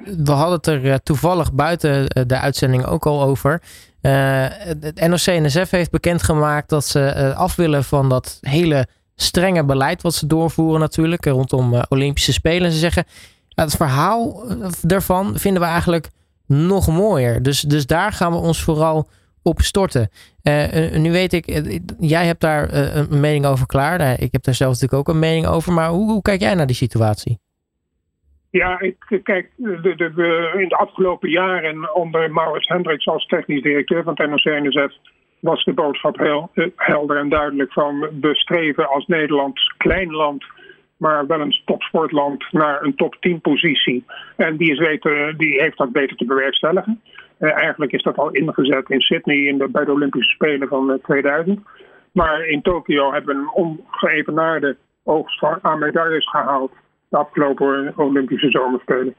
we 0.04 0.32
hadden 0.32 0.56
het 0.56 0.66
er 0.66 0.84
uh, 0.84 0.94
toevallig 0.94 1.52
buiten 1.52 2.06
de 2.26 2.38
uitzending 2.38 2.86
ook 2.86 3.06
al 3.06 3.22
over. 3.22 3.62
Het 4.00 5.08
NOC-NSF 5.08 5.70
heeft 5.70 5.90
bekendgemaakt 5.90 6.68
dat 6.68 6.86
ze 6.86 7.34
af 7.34 7.56
willen 7.56 7.84
van 7.84 8.08
dat 8.08 8.38
hele 8.40 8.86
strenge 9.14 9.64
beleid 9.64 10.02
wat 10.02 10.14
ze 10.14 10.26
doorvoeren 10.26 10.80
natuurlijk 10.80 11.24
rondom 11.24 11.82
Olympische 11.88 12.32
Spelen. 12.32 12.72
Ze 12.72 12.78
zeggen, 12.78 13.04
het 13.48 13.76
verhaal 13.76 14.44
daarvan 14.82 15.38
vinden 15.38 15.62
we 15.62 15.68
eigenlijk 15.68 16.10
nog 16.46 16.86
mooier. 16.86 17.42
Dus, 17.42 17.60
dus 17.60 17.86
daar 17.86 18.12
gaan 18.12 18.32
we 18.32 18.38
ons 18.38 18.62
vooral 18.62 19.08
op 19.42 19.60
storten. 19.62 20.10
nu 20.92 21.10
weet 21.10 21.32
ik, 21.32 21.62
jij 21.98 22.26
hebt 22.26 22.40
daar 22.40 22.72
een 22.72 23.20
mening 23.20 23.46
over 23.46 23.66
klaar. 23.66 23.98
Nou, 23.98 24.16
ik 24.18 24.32
heb 24.32 24.42
daar 24.42 24.54
zelf 24.54 24.72
natuurlijk 24.72 25.00
ook 25.00 25.14
een 25.14 25.20
mening 25.20 25.46
over. 25.46 25.72
Maar 25.72 25.88
hoe, 25.88 26.10
hoe 26.10 26.22
kijk 26.22 26.40
jij 26.40 26.54
naar 26.54 26.66
die 26.66 26.76
situatie? 26.76 27.38
Ja, 28.50 28.80
ik, 28.80 29.20
kijk, 29.22 29.50
de, 29.56 29.94
de, 29.96 30.52
in 30.58 30.68
de 30.68 30.76
afgelopen 30.76 31.30
jaren 31.30 31.94
onder 31.94 32.32
Maurits 32.32 32.68
Hendricks 32.68 33.06
als 33.06 33.26
technisch 33.26 33.62
directeur 33.62 34.02
van 34.02 34.14
het 34.16 34.30
NOC-NSF 34.30 34.96
was 35.40 35.64
de 35.64 35.72
boodschap 35.72 36.18
heel 36.18 36.50
helder 36.76 37.16
en 37.16 37.28
duidelijk 37.28 37.72
van 37.72 38.08
bestreven 38.12 38.88
als 38.88 39.06
Nederland 39.06 39.60
klein 39.76 40.10
land, 40.10 40.44
maar 40.96 41.26
wel 41.26 41.40
een 41.40 41.62
topsportland 41.64 42.52
naar 42.52 42.82
een 42.82 42.94
top 42.94 43.16
10 43.20 43.40
positie. 43.40 44.04
En 44.36 44.56
die, 44.56 44.72
is 44.72 44.78
weten, 44.78 45.38
die 45.38 45.60
heeft 45.60 45.78
dat 45.78 45.92
beter 45.92 46.16
te 46.16 46.24
bewerkstelligen. 46.24 47.00
Uh, 47.38 47.52
eigenlijk 47.52 47.92
is 47.92 48.02
dat 48.02 48.16
al 48.16 48.30
ingezet 48.30 48.90
in 48.90 49.00
Sydney 49.00 49.36
in 49.36 49.58
de, 49.58 49.68
bij 49.68 49.84
de 49.84 49.92
Olympische 49.92 50.34
Spelen 50.34 50.68
van 50.68 50.98
2000. 51.02 51.60
Maar 52.12 52.44
in 52.44 52.62
Tokio 52.62 53.12
hebben 53.12 53.36
we 53.36 53.40
een 53.40 53.50
ongeëvenaarde 53.52 54.76
oogst 55.04 55.44
aan 55.62 55.78
medailles 55.78 56.28
gehaald 56.28 56.72
de 57.08 57.16
afgelopen 57.16 57.92
Olympische 57.96 58.50
Zomerspelen. 58.50 59.14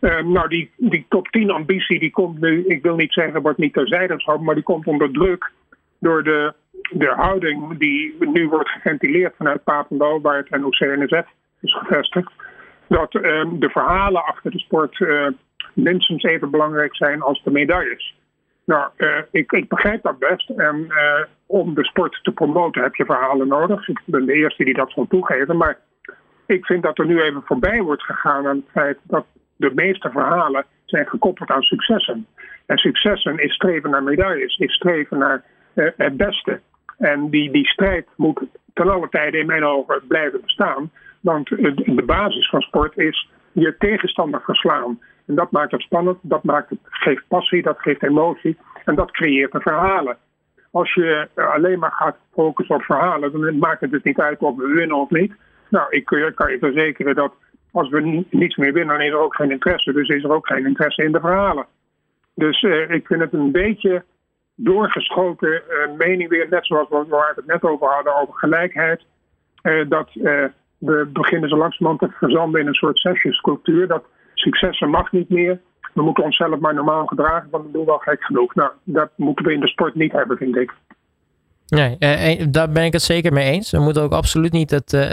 Uh, 0.00 0.22
nou, 0.22 0.48
die, 0.48 1.06
top 1.08 1.28
10 1.28 1.50
ambitie, 1.50 1.98
die 1.98 2.10
komt 2.10 2.40
nu, 2.40 2.64
ik 2.66 2.82
wil 2.82 2.96
niet 2.96 3.12
zeggen, 3.12 3.42
wordt 3.42 3.58
niet 3.58 3.72
terzijde 3.72 4.14
geschoven, 4.14 4.44
maar 4.44 4.54
die 4.54 4.64
komt 4.64 4.86
onder 4.86 5.10
druk 5.10 5.50
door 5.98 6.22
de, 6.22 6.52
de 6.90 7.12
houding 7.16 7.78
die 7.78 8.16
nu 8.18 8.48
wordt 8.48 8.68
geventileerd 8.68 9.34
vanuit 9.36 9.64
Papendal, 9.64 10.20
waar 10.20 10.36
het 10.36 10.60
NOC-NSF 10.60 11.26
is 11.60 11.74
gevestigd. 11.78 12.32
Dat 12.88 13.14
uh, 13.14 13.22
de 13.52 13.68
verhalen 13.70 14.24
achter 14.24 14.50
de 14.50 14.58
sport 14.58 15.00
uh, 15.00 15.26
minstens 15.72 16.22
even 16.22 16.50
belangrijk 16.50 16.96
zijn 16.96 17.22
als 17.22 17.42
de 17.42 17.50
medailles. 17.50 18.16
Nou, 18.64 18.90
ik, 19.30 19.52
ik, 19.52 19.68
begrijp 19.68 20.02
dat 20.02 20.18
best. 20.18 20.50
En 20.50 20.86
om 21.46 21.74
de 21.74 21.84
sport 21.84 22.18
te 22.22 22.32
promoten 22.32 22.82
heb 22.82 22.94
je 22.94 23.04
verhalen 23.04 23.48
nodig. 23.48 23.88
Ik 23.88 24.00
ben 24.04 24.26
de 24.26 24.32
eerste 24.32 24.64
die 24.64 24.74
dat 24.74 24.90
zal 24.90 25.06
toegeven. 25.06 25.56
Maar 25.56 25.78
ik 26.48 26.66
vind 26.66 26.82
dat 26.82 26.98
er 26.98 27.06
nu 27.06 27.20
even 27.20 27.42
voorbij 27.44 27.82
wordt 27.82 28.02
gegaan 28.02 28.46
aan 28.46 28.56
het 28.56 28.70
feit 28.70 28.98
dat 29.02 29.26
de 29.56 29.70
meeste 29.74 30.10
verhalen 30.10 30.64
zijn 30.84 31.06
gekoppeld 31.06 31.50
aan 31.50 31.62
successen. 31.62 32.26
En 32.66 32.78
successen 32.78 33.38
is 33.38 33.54
streven 33.54 33.90
naar 33.90 34.02
medailles, 34.02 34.58
is 34.58 34.74
streven 34.74 35.18
naar 35.18 35.44
uh, 35.74 35.88
het 35.96 36.16
beste. 36.16 36.60
En 36.98 37.30
die, 37.30 37.50
die 37.50 37.66
strijd 37.66 38.06
moet 38.16 38.40
ten 38.72 38.90
alle 38.90 39.08
tijde 39.08 39.38
in 39.38 39.46
mijn 39.46 39.64
ogen 39.64 40.00
blijven 40.08 40.40
bestaan. 40.40 40.90
Want 41.20 41.48
de 41.48 42.02
basis 42.06 42.48
van 42.48 42.60
sport 42.60 42.98
is 42.98 43.30
je 43.52 43.76
tegenstander 43.78 44.40
verslaan. 44.40 45.00
En 45.26 45.34
dat 45.34 45.50
maakt 45.50 45.70
het 45.70 45.82
spannend, 45.82 46.18
dat 46.22 46.44
maakt 46.44 46.70
het, 46.70 46.78
geeft 46.82 47.28
passie, 47.28 47.62
dat 47.62 47.80
geeft 47.80 48.02
emotie 48.02 48.56
en 48.84 48.94
dat 48.94 49.10
creëert 49.10 49.52
de 49.52 49.60
verhalen. 49.60 50.16
Als 50.70 50.94
je 50.94 51.28
alleen 51.34 51.78
maar 51.78 51.92
gaat 51.92 52.16
focussen 52.32 52.74
op 52.74 52.82
verhalen, 52.82 53.32
dan 53.32 53.58
maakt 53.58 53.80
het 53.80 53.90
dus 53.90 54.02
niet 54.02 54.20
uit 54.20 54.38
of 54.38 54.56
we 54.56 54.66
winnen 54.66 54.96
of 54.96 55.10
niet. 55.10 55.32
Nou, 55.70 55.86
ik 55.90 56.04
kan 56.34 56.50
je 56.50 56.58
verzekeren 56.60 57.14
dat 57.14 57.32
als 57.72 57.88
we 57.88 58.24
niets 58.30 58.56
meer 58.56 58.72
winnen, 58.72 58.96
dan 58.96 59.06
is 59.06 59.12
er 59.12 59.18
ook 59.18 59.34
geen 59.34 59.50
interesse. 59.50 59.92
Dus 59.92 60.08
is 60.08 60.24
er 60.24 60.32
ook 60.32 60.46
geen 60.46 60.66
interesse 60.66 61.04
in 61.04 61.12
de 61.12 61.20
verhalen. 61.20 61.66
Dus 62.34 62.62
uh, 62.62 62.90
ik 62.90 63.06
vind 63.06 63.20
het 63.20 63.32
een 63.32 63.52
beetje 63.52 64.04
doorgeschoten 64.54 65.62
uh, 65.68 65.96
mening 65.96 66.28
weer, 66.28 66.46
net 66.50 66.66
zoals 66.66 66.88
we 66.88 67.04
waar 67.08 67.32
het 67.34 67.46
net 67.46 67.62
over 67.62 67.88
hadden, 67.88 68.20
over 68.20 68.34
gelijkheid. 68.34 69.04
Dat 69.88 70.10
we 70.78 71.08
beginnen 71.12 71.48
zo 71.48 71.56
langzamerhand 71.56 72.00
te 72.00 72.18
verzanden 72.18 72.60
in 72.60 72.66
een 72.66 72.74
soort 72.74 72.98
sessiescultuur. 72.98 73.86
Dat 73.86 74.04
successen 74.34 74.90
mag 74.90 75.12
niet 75.12 75.28
meer. 75.28 75.60
We 75.94 76.02
moeten 76.02 76.24
onszelf 76.24 76.58
maar 76.58 76.74
normaal 76.74 77.06
gedragen, 77.06 77.50
want 77.50 77.64
we 77.66 77.72
doen 77.72 77.84
wel 77.84 77.98
gek 77.98 78.22
genoeg. 78.24 78.54
Nou, 78.54 78.70
dat 78.84 79.10
moeten 79.16 79.44
we 79.44 79.52
in 79.52 79.60
de 79.60 79.68
sport 79.68 79.94
niet 79.94 80.12
hebben, 80.12 80.36
vind 80.36 80.56
ik. 80.56 80.72
Nee, 81.68 81.96
eh, 81.98 82.46
daar 82.50 82.70
ben 82.70 82.84
ik 82.84 82.92
het 82.92 83.02
zeker 83.02 83.32
mee 83.32 83.50
eens. 83.50 83.70
We 83.70 83.78
moeten 83.78 84.02
ook 84.02 84.12
absoluut 84.12 84.52
niet 84.52 84.70
het, 84.70 84.92
uh, 84.92 85.08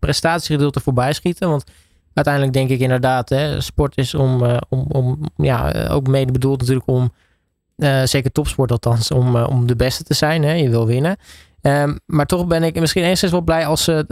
het 0.00 0.82
voorbij 0.82 1.12
schieten. 1.12 1.48
Want 1.48 1.64
uiteindelijk 2.14 2.54
denk 2.54 2.70
ik 2.70 2.80
inderdaad, 2.80 3.28
hè, 3.28 3.60
sport 3.60 3.96
is 3.96 4.14
om, 4.14 4.44
uh, 4.44 4.56
om, 4.68 4.86
om 4.88 5.18
ja, 5.36 5.86
ook 5.88 6.06
mede 6.06 6.32
bedoeld 6.32 6.58
natuurlijk 6.58 6.88
om, 6.88 7.12
zeker 8.04 8.32
topsport 8.32 8.70
althans, 8.70 9.10
om, 9.10 9.36
om 9.36 9.66
de 9.66 9.76
beste 9.76 10.02
te 10.02 10.14
zijn. 10.14 10.42
Hè, 10.42 10.52
je 10.52 10.68
wil 10.68 10.86
winnen. 10.86 11.16
Um, 11.62 11.98
maar 12.06 12.26
toch 12.26 12.46
ben 12.46 12.62
ik 12.62 12.80
misschien 12.80 13.04
enigszins 13.04 13.32
wel 13.32 13.40
blij 13.40 13.66
als 13.66 13.84
ze 13.84 14.04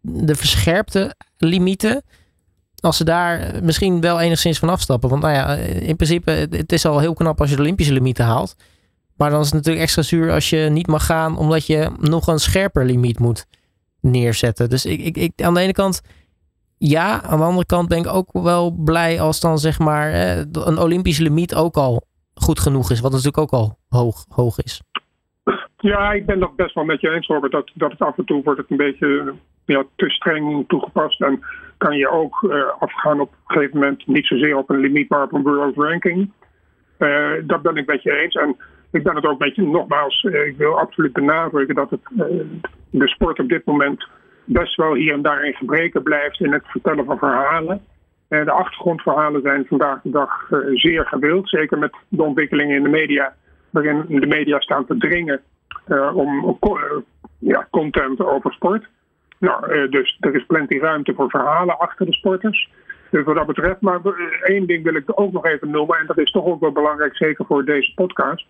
de 0.00 0.34
verscherpte 0.34 1.14
limieten 1.36 2.02
als 2.80 2.96
ze 2.96 3.04
daar 3.04 3.50
misschien 3.62 4.00
wel 4.00 4.20
enigszins 4.20 4.58
van 4.58 4.68
afstappen. 4.68 5.08
Want 5.08 5.22
nou 5.22 5.34
ja, 5.34 5.54
in 5.64 5.96
principe, 5.96 6.30
het 6.50 6.72
is 6.72 6.84
al 6.84 6.98
heel 6.98 7.14
knap 7.14 7.40
als 7.40 7.50
je 7.50 7.56
de 7.56 7.62
Olympische 7.62 7.92
limieten 7.92 8.24
haalt. 8.24 8.56
Maar 9.18 9.30
dan 9.30 9.40
is 9.40 9.46
het 9.46 9.54
natuurlijk 9.54 9.84
extra 9.84 10.02
zuur 10.02 10.32
als 10.32 10.50
je 10.50 10.56
niet 10.56 10.86
mag 10.86 11.06
gaan, 11.06 11.36
omdat 11.36 11.66
je 11.66 11.90
nog 12.00 12.26
een 12.26 12.38
scherper 12.38 12.84
limiet 12.84 13.18
moet 13.18 13.46
neerzetten. 14.00 14.68
Dus 14.68 14.86
ik, 14.86 15.00
ik, 15.00 15.16
ik, 15.16 15.42
aan 15.42 15.54
de 15.54 15.60
ene 15.60 15.72
kant, 15.72 16.02
ja. 16.78 17.22
Aan 17.22 17.38
de 17.38 17.44
andere 17.44 17.66
kant 17.66 17.88
ben 17.88 17.98
ik 17.98 18.06
ook 18.06 18.32
wel 18.32 18.70
blij 18.70 19.20
als 19.20 19.40
dan 19.40 19.58
zeg 19.58 19.78
maar 19.78 20.12
een 20.52 20.78
Olympische 20.78 21.22
limiet 21.22 21.54
ook 21.54 21.76
al 21.76 22.02
goed 22.34 22.60
genoeg 22.60 22.90
is. 22.90 23.00
Wat 23.00 23.10
natuurlijk 23.10 23.38
ook 23.38 23.50
al 23.50 23.78
hoog, 23.88 24.24
hoog 24.28 24.58
is. 24.58 24.82
Ja, 25.76 26.12
ik 26.12 26.26
ben 26.26 26.40
dat 26.40 26.56
best 26.56 26.74
wel 26.74 26.84
met 26.84 27.00
je 27.00 27.10
eens, 27.10 27.26
Robert. 27.26 27.52
Dat, 27.52 27.70
dat 27.74 27.90
het 27.90 28.00
af 28.00 28.18
en 28.18 28.24
toe 28.24 28.42
wordt 28.42 28.60
het 28.60 28.70
een 28.70 28.76
beetje 28.76 29.34
ja, 29.64 29.84
te 29.96 30.10
streng 30.10 30.68
toegepast. 30.68 31.22
En 31.22 31.40
kan 31.76 31.96
je 31.96 32.08
ook 32.08 32.42
uh, 32.42 32.62
afgaan 32.78 33.20
op 33.20 33.30
een 33.30 33.56
gegeven 33.56 33.78
moment 33.78 34.06
niet 34.06 34.26
zozeer 34.26 34.56
op 34.56 34.70
een 34.70 34.80
limiet, 34.80 35.08
maar 35.08 35.22
op 35.22 35.32
een 35.32 35.42
world 35.42 35.76
ranking. 35.76 36.30
Uh, 36.98 37.32
dat 37.42 37.62
ben 37.62 37.76
ik 37.76 37.86
met 37.86 38.02
je 38.02 38.12
eens. 38.12 38.34
En 38.34 38.56
ik 38.90 39.02
ben 39.02 39.14
het 39.14 39.26
ook 39.26 39.38
met 39.38 39.54
je, 39.54 39.62
nogmaals, 39.62 40.22
uh, 40.22 40.46
ik 40.46 40.56
wil 40.56 40.78
absoluut 40.78 41.12
benadrukken 41.12 41.74
dat 41.74 41.90
het, 41.90 42.00
de 42.90 43.08
sport 43.08 43.38
op 43.38 43.48
dit 43.48 43.64
moment 43.64 44.06
best 44.44 44.76
wel 44.76 44.94
hier 44.94 45.12
en 45.12 45.22
daar 45.22 45.44
in 45.44 45.54
gebreken 45.54 46.02
blijft 46.02 46.40
in 46.40 46.52
het 46.52 46.66
vertellen 46.66 47.04
van 47.04 47.18
verhalen. 47.18 47.80
de 48.28 48.50
achtergrondverhalen 48.50 49.42
zijn 49.42 49.66
vandaag 49.66 50.00
de 50.02 50.10
dag 50.10 50.48
zeer 50.74 51.06
gewild, 51.06 51.48
zeker 51.48 51.78
met 51.78 51.94
de 52.08 52.22
ontwikkelingen 52.22 52.76
in 52.76 52.82
de 52.82 52.88
media, 52.88 53.34
waarin 53.70 54.04
de 54.08 54.26
media 54.26 54.60
staan 54.60 54.86
te 54.86 54.96
dringen 54.96 55.40
om 56.14 56.58
ja, 57.38 57.68
content 57.70 58.20
over 58.20 58.52
sport. 58.52 58.88
Nou, 59.38 59.72
eh, 59.72 59.90
dus 59.90 60.16
er 60.20 60.34
is 60.34 60.46
plenty 60.46 60.78
ruimte 60.78 61.14
voor 61.14 61.30
verhalen 61.30 61.78
achter 61.78 62.06
de 62.06 62.12
sporters. 62.12 62.70
Dus 63.10 63.24
wat 63.24 63.36
dat 63.36 63.46
betreft, 63.46 63.80
maar 63.80 64.00
eh, 64.04 64.12
één 64.42 64.66
ding 64.66 64.84
wil 64.84 64.94
ik 64.94 65.20
ook 65.20 65.32
nog 65.32 65.46
even 65.46 65.70
noemen, 65.70 65.98
en 65.98 66.06
dat 66.06 66.18
is 66.18 66.30
toch 66.30 66.44
ook 66.44 66.60
wel 66.60 66.72
belangrijk, 66.72 67.16
zeker 67.16 67.44
voor 67.44 67.64
deze 67.64 67.92
podcast, 67.94 68.46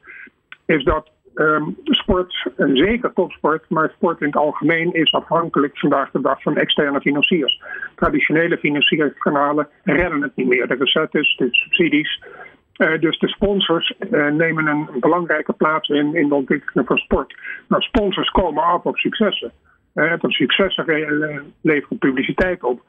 is 0.66 0.84
dat 0.84 1.10
um, 1.34 1.76
sport, 1.84 2.46
en 2.56 2.76
zeker 2.76 3.12
topsport, 3.12 3.64
maar 3.68 3.90
sport 3.90 4.20
in 4.20 4.26
het 4.26 4.36
algemeen 4.36 4.92
is 4.92 5.12
afhankelijk 5.12 5.78
vandaag 5.78 6.10
de 6.10 6.20
dag 6.20 6.42
van 6.42 6.56
externe 6.56 7.00
financiers. 7.00 7.62
Traditionele 7.94 8.58
financieringskanalen 8.58 9.68
redden 9.84 10.22
het 10.22 10.36
niet 10.36 10.46
meer. 10.48 10.68
De 10.68 10.74
recettes, 10.74 11.36
de 11.36 11.48
subsidies. 11.50 12.22
Uh, 12.76 13.00
dus 13.00 13.18
de 13.18 13.28
sponsors 13.28 13.94
uh, 14.10 14.28
nemen 14.30 14.66
een 14.66 14.88
belangrijke 15.00 15.52
plaats 15.52 15.88
in, 15.88 16.14
in 16.14 16.28
de 16.28 16.34
ontwikkeling 16.34 16.86
van 16.86 16.96
sport. 16.96 17.34
Nou, 17.68 17.82
sponsors 17.82 18.30
komen 18.30 18.64
af 18.64 18.84
op 18.84 18.96
successen. 18.96 19.52
Het 19.94 20.20
successen 20.26 20.84
leveren 21.60 21.98
publiciteit 21.98 22.62
op. 22.62 22.80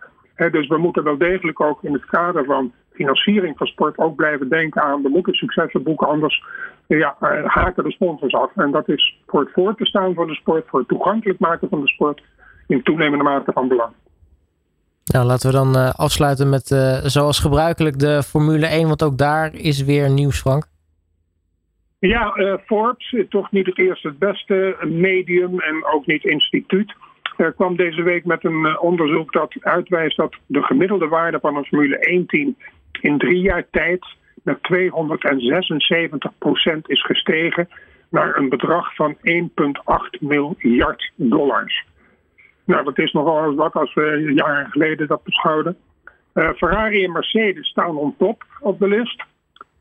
Dus 0.47 0.67
we 0.67 0.77
moeten 0.77 1.03
wel 1.03 1.17
degelijk 1.17 1.59
ook 1.61 1.83
in 1.83 1.93
het 1.93 2.05
kader 2.05 2.45
van 2.45 2.71
financiering 2.91 3.57
van 3.57 3.67
sport 3.67 3.97
ook 3.97 4.15
blijven 4.15 4.49
denken 4.49 4.81
aan 4.81 5.01
we 5.01 5.09
moeten 5.09 5.33
successen 5.33 5.83
boeken, 5.83 6.07
anders 6.07 6.43
ja, 6.87 7.15
eh, 7.19 7.45
haken 7.45 7.83
de 7.83 7.91
sponsors 7.91 8.33
af. 8.33 8.51
En 8.55 8.71
dat 8.71 8.89
is 8.89 9.19
voor 9.27 9.39
het 9.39 9.51
voor 9.53 9.75
te 9.75 9.85
staan 9.85 10.13
van 10.13 10.27
de 10.27 10.35
sport, 10.35 10.67
voor 10.67 10.79
het 10.79 10.87
toegankelijk 10.87 11.39
maken 11.39 11.69
van 11.69 11.81
de 11.81 11.87
sport 11.87 12.21
in 12.67 12.83
toenemende 12.83 13.23
mate 13.23 13.51
van 13.51 13.67
belang. 13.67 13.91
Nou, 15.13 15.25
laten 15.25 15.49
we 15.49 15.55
dan 15.55 15.75
uh, 15.75 15.89
afsluiten 15.89 16.49
met 16.49 16.69
uh, 16.71 16.93
zoals 17.03 17.39
gebruikelijk 17.39 17.99
de 17.99 18.23
Formule 18.23 18.65
1, 18.65 18.87
want 18.87 19.03
ook 19.03 19.17
daar 19.17 19.53
is 19.53 19.83
weer 19.83 20.09
nieuws, 20.09 20.39
Frank. 20.39 20.67
Ja, 21.99 22.37
uh, 22.37 22.53
Forbes, 22.65 23.15
toch 23.29 23.51
niet 23.51 23.65
het 23.65 23.77
eerste 23.77 24.07
het 24.07 24.19
beste 24.19 24.77
medium 24.87 25.59
en 25.59 25.85
ook 25.93 26.05
niet 26.05 26.23
instituut. 26.23 26.93
Uh, 27.39 27.47
kwam 27.55 27.75
deze 27.75 28.01
week 28.01 28.25
met 28.25 28.43
een 28.43 28.65
uh, 28.65 28.83
onderzoek 28.83 29.31
dat 29.31 29.55
uitwijst 29.61 30.17
dat 30.17 30.35
de 30.45 30.61
gemiddelde 30.61 31.07
waarde 31.07 31.39
van 31.39 31.55
een 31.55 31.65
Formule 31.65 32.21
1-team 32.21 32.55
in 33.01 33.17
drie 33.17 33.41
jaar 33.41 33.65
tijd 33.71 34.05
met 34.43 34.57
276% 34.57 34.61
is 36.85 37.05
gestegen 37.05 37.69
naar 38.09 38.37
een 38.37 38.49
bedrag 38.49 38.95
van 38.95 39.15
1,8 39.15 39.19
miljard 40.19 41.11
dollars. 41.15 41.85
Nou, 42.65 42.83
dat 42.83 42.97
is 42.97 43.11
nogal 43.11 43.55
wat 43.55 43.73
als 43.73 43.93
we 43.93 44.31
jaren 44.35 44.71
geleden 44.71 45.07
dat 45.07 45.23
beschouwden. 45.23 45.77
Ferrari 46.33 47.03
en 47.03 47.11
Mercedes 47.11 47.67
staan 47.67 47.97
on 47.97 48.15
top 48.17 48.43
op 48.59 48.79
de 48.79 48.87
list 48.87 49.23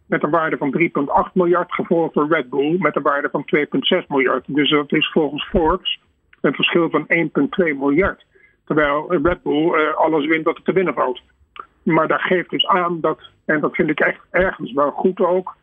met 0.07 0.23
een 0.23 0.31
waarde 0.31 0.57
van 0.57 0.91
3,8 1.29 1.33
miljard, 1.33 1.73
gevolgd 1.73 2.15
door 2.15 2.29
Red 2.29 2.51
Bull 2.51 2.77
met 2.79 2.97
een 2.97 3.03
waarde 3.03 3.29
van 3.31 3.45
2,6 4.01 4.07
miljard. 4.09 4.45
Dus 4.47 4.71
dat 4.71 4.93
is 4.93 5.11
volgens 5.13 5.49
Forbes 5.49 5.99
een 6.41 6.55
verschil 6.55 6.91
van 6.91 7.07
1,2 7.09 7.77
miljard. 7.79 8.25
Terwijl 8.65 9.17
Red 9.23 9.43
Bull 9.43 9.81
uh, 9.81 9.95
alles 9.95 10.27
wint 10.27 10.45
wat 10.45 10.57
er 10.57 10.63
te 10.63 10.73
winnen 10.73 10.95
valt. 10.95 11.21
Maar 11.83 12.09
dat 12.09 12.21
geeft 12.21 12.51
dus 12.51 12.67
aan 12.67 13.01
dat, 13.01 13.21
en 13.45 13.61
dat 13.61 13.75
vind 13.75 13.91
ik 13.91 14.01
echt 14.01 14.21
ergens 14.31 14.73
wel 14.73 14.91
goed 14.91 15.21
ook, 15.21 15.57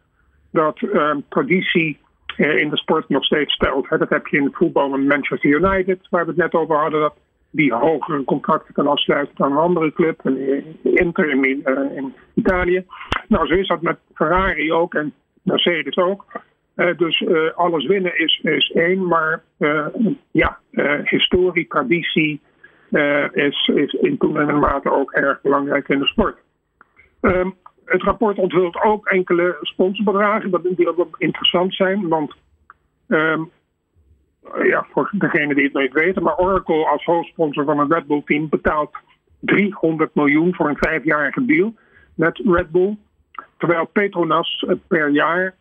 dat 0.51 0.81
uh, 0.81 1.15
traditie 1.29 1.99
uh, 2.37 2.57
in 2.57 2.69
de 2.69 2.77
sport 2.77 3.09
nog 3.09 3.23
steeds 3.23 3.53
stelt. 3.53 3.89
dat 3.89 4.09
heb 4.09 4.27
je 4.27 4.37
in 4.37 4.43
het 4.43 4.55
voetbal 4.55 4.89
met 4.89 5.07
Manchester 5.07 5.49
United, 5.49 6.07
waar 6.09 6.23
we 6.23 6.31
het 6.31 6.39
net 6.39 6.53
over 6.53 6.77
hadden, 6.77 6.99
dat 6.99 7.15
die 7.49 7.73
hogere 7.73 8.23
contracten 8.23 8.73
kan 8.73 8.87
afsluiten 8.87 9.35
dan 9.35 9.51
een 9.51 9.57
andere 9.57 9.93
club, 9.93 10.21
Inter 10.83 11.29
in, 11.29 11.45
uh, 11.45 11.97
in 11.97 12.13
Italië. 12.33 12.85
Nou, 13.27 13.47
zo 13.47 13.53
is 13.53 13.67
dat 13.67 13.81
met 13.81 13.97
Ferrari 14.13 14.73
ook 14.73 14.93
en 14.93 15.13
Mercedes 15.41 15.97
ook. 15.97 16.25
Uh, 16.75 16.97
dus 16.97 17.19
uh, 17.19 17.51
alles 17.55 17.85
winnen 17.85 18.19
is, 18.19 18.39
is 18.43 18.71
één, 18.71 19.07
maar 19.07 19.43
ja, 20.31 20.59
historie, 21.03 21.67
traditie 21.67 22.41
is, 23.31 23.71
is 23.75 23.93
in 23.93 24.17
toenemende 24.17 24.59
mate 24.59 24.91
ook 24.91 25.11
erg 25.11 25.41
belangrijk 25.41 25.87
in 25.87 25.99
de 25.99 26.05
sport. 26.05 26.37
Um, 27.21 27.55
het 27.85 28.03
rapport 28.03 28.37
onthult 28.37 28.83
ook 28.83 29.07
enkele 29.07 29.57
sponsorbedragen 29.61 30.75
die 30.75 30.97
ook 30.97 31.15
interessant 31.17 31.73
zijn, 31.73 32.07
want 32.07 32.33
um, 33.07 33.51
ja, 34.63 34.85
voor 34.91 35.09
degene 35.11 35.55
die 35.55 35.63
het 35.63 35.73
niet 35.73 35.93
weten, 35.93 36.23
maar 36.23 36.37
Oracle 36.37 36.87
als 36.87 37.05
hoofdsponsor 37.05 37.65
van 37.65 37.79
het 37.79 37.91
Red 37.91 38.07
Bull 38.07 38.21
team 38.25 38.49
betaalt 38.49 38.97
300 39.39 40.15
miljoen 40.15 40.55
voor 40.55 40.69
een 40.69 40.77
vijfjarige 40.77 41.45
deal 41.45 41.73
met 42.15 42.41
Red 42.45 42.69
Bull. 42.69 42.97
Terwijl 43.57 43.85
Petronas 43.85 44.65
per 44.87 45.09
jaar 45.09 45.55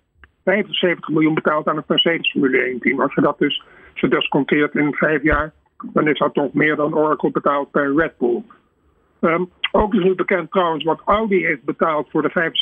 75 0.44 1.08
miljoen 1.08 1.34
betaalt 1.34 1.68
aan 1.68 1.76
het 1.76 1.88
Mercedes 1.88 2.30
Formule 2.30 2.58
1 2.58 2.78
team. 2.78 3.00
Als 3.00 3.14
je 3.14 3.20
dat 3.20 3.38
dus 3.38 3.62
gedesconteerd 3.94 4.74
in 4.74 4.94
vijf 4.94 5.22
jaar, 5.22 5.52
dan 5.92 6.08
is 6.08 6.18
dat 6.18 6.34
toch 6.34 6.52
meer 6.52 6.76
dan 6.76 6.96
Oracle 6.96 7.30
betaalt 7.30 7.70
per 7.70 7.94
Red 7.96 8.18
Bull. 8.18 8.42
Um, 9.20 9.50
ook 9.72 9.94
is 9.94 10.02
nu 10.02 10.14
bekend 10.14 10.50
trouwens 10.50 10.84
wat 10.84 11.00
Audi 11.04 11.44
heeft 11.44 11.64
betaald 11.64 12.10
voor 12.10 12.22
de 12.22 12.52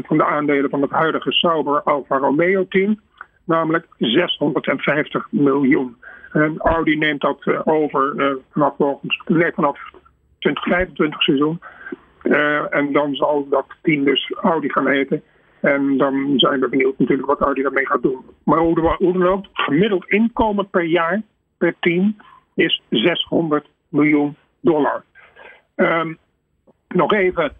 75% 0.00 0.06
van 0.06 0.16
de 0.16 0.24
aandelen 0.24 0.70
van 0.70 0.82
het 0.82 0.90
huidige 0.90 1.32
Sauber 1.32 1.82
Alfa 1.82 2.16
Romeo 2.16 2.66
team 2.68 3.00
namelijk 3.44 3.86
650 3.98 5.26
miljoen. 5.30 5.96
En 6.32 6.58
Audi 6.58 6.96
neemt 6.96 7.20
dat 7.20 7.46
uh, 7.46 7.60
over 7.64 8.14
uh, 8.16 8.34
vanaf, 8.52 8.78
nee, 9.26 9.52
vanaf 9.52 9.78
2025 10.38 11.22
seizoen. 11.22 11.60
Uh, 12.22 12.74
en 12.74 12.92
dan 12.92 13.14
zal 13.14 13.46
dat 13.48 13.66
team 13.82 14.04
dus 14.04 14.32
Audi 14.42 14.68
gaan 14.68 14.88
heten. 14.88 15.22
En 15.66 15.96
dan 15.96 16.32
zijn 16.36 16.60
we 16.60 16.68
benieuwd 16.68 16.98
natuurlijk 16.98 17.28
wat 17.28 17.40
Audi 17.40 17.62
daarmee 17.62 17.86
gaat 17.86 18.02
doen. 18.02 18.24
Maar 18.44 18.58
hoe, 18.58 18.98
dan 18.98 19.26
ook, 19.26 19.44
gemiddeld 19.52 20.08
inkomen 20.08 20.70
per 20.70 20.84
jaar 20.84 21.22
per 21.58 21.74
team 21.80 22.16
is 22.54 22.82
600 22.90 23.68
miljoen 23.88 24.36
dollar. 24.60 25.04
Um, 25.76 26.18
nog 26.88 27.12
even 27.12 27.52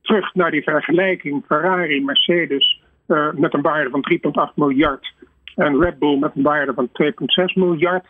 terug 0.00 0.34
naar 0.34 0.50
die 0.50 0.62
vergelijking 0.62 1.44
Ferrari, 1.46 2.04
Mercedes 2.04 2.82
met 3.34 3.54
een 3.54 3.62
waarde 3.62 3.90
van 3.90 4.04
3,8 4.48 4.54
miljard 4.54 5.14
en 5.56 5.80
Red 5.80 5.98
Bull 5.98 6.18
met 6.18 6.32
een 6.34 6.42
waarde 6.42 6.72
van 6.74 6.88
2,6 6.88 7.52
miljard. 7.54 8.06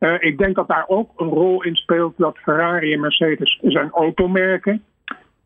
Uh, 0.00 0.14
ik 0.18 0.38
denk 0.38 0.54
dat 0.54 0.68
daar 0.68 0.84
ook 0.86 1.10
een 1.16 1.28
rol 1.28 1.62
in 1.62 1.76
speelt 1.76 2.14
dat 2.16 2.38
Ferrari 2.38 2.92
en 2.92 3.00
Mercedes 3.00 3.58
zijn 3.62 3.90
automerken. 3.90 4.84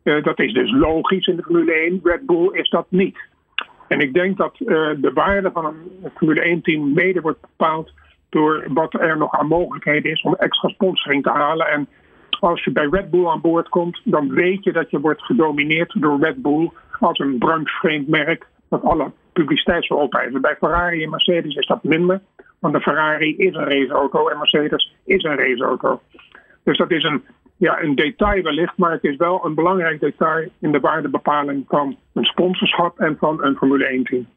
Uh, 0.03 0.23
dat 0.23 0.39
is 0.39 0.53
dus 0.53 0.71
logisch 0.71 1.27
in 1.27 1.35
de 1.35 1.43
Formule 1.43 1.73
1. 1.73 1.99
Red 2.03 2.25
Bull 2.25 2.49
is 2.51 2.69
dat 2.69 2.85
niet. 2.89 3.17
En 3.87 3.99
ik 3.99 4.13
denk 4.13 4.37
dat 4.37 4.55
uh, 4.59 4.67
de 4.97 5.11
waarde 5.13 5.51
van 5.51 5.65
een 5.65 6.11
Formule 6.15 6.57
1-team 6.57 6.93
mede 6.93 7.21
wordt 7.21 7.41
bepaald 7.41 7.91
door 8.29 8.63
wat 8.67 8.93
er 8.93 9.17
nog 9.17 9.31
aan 9.31 9.47
mogelijkheden 9.47 10.11
is 10.11 10.21
om 10.21 10.35
extra 10.35 10.69
sponsoring 10.69 11.23
te 11.23 11.29
halen. 11.29 11.67
En 11.67 11.87
als 12.39 12.63
je 12.63 12.71
bij 12.71 12.87
Red 12.91 13.09
Bull 13.09 13.27
aan 13.27 13.41
boord 13.41 13.69
komt, 13.69 14.01
dan 14.03 14.29
weet 14.29 14.63
je 14.63 14.71
dat 14.71 14.89
je 14.89 14.99
wordt 14.99 15.21
gedomineerd 15.21 16.01
door 16.01 16.19
Red 16.19 16.41
Bull 16.41 16.71
als 16.99 17.19
een 17.19 17.37
branchevreemd 17.37 18.07
merk 18.07 18.47
dat 18.69 18.83
alle 18.83 19.11
publiciteit 19.33 19.85
zal 19.85 19.99
opeisen. 19.99 20.41
Bij 20.41 20.55
Ferrari 20.55 21.03
en 21.03 21.09
Mercedes 21.09 21.55
is 21.55 21.67
dat 21.67 21.83
minder, 21.83 22.21
want 22.59 22.73
de 22.73 22.81
Ferrari 22.81 23.35
is 23.37 23.55
een 23.55 23.69
raceauto 23.69 24.27
en 24.27 24.37
Mercedes 24.37 24.93
is 25.05 25.23
een 25.23 25.35
raceauto. 25.35 26.01
Dus 26.63 26.77
dat 26.77 26.91
is 26.91 27.03
een, 27.03 27.23
ja, 27.63 27.81
een 27.81 27.95
detail 27.95 28.43
wellicht, 28.43 28.77
maar 28.77 28.91
het 28.91 29.03
is 29.03 29.15
wel 29.15 29.45
een 29.45 29.55
belangrijk 29.55 29.99
detail 29.99 30.49
in 30.59 30.71
de 30.71 30.79
waardebepaling 30.79 31.65
van 31.67 31.97
een 32.13 32.23
sponsorschap 32.23 32.99
en 32.99 33.17
van 33.19 33.43
een 33.43 33.55
Formule 33.55 33.99
1-team. 33.99 34.27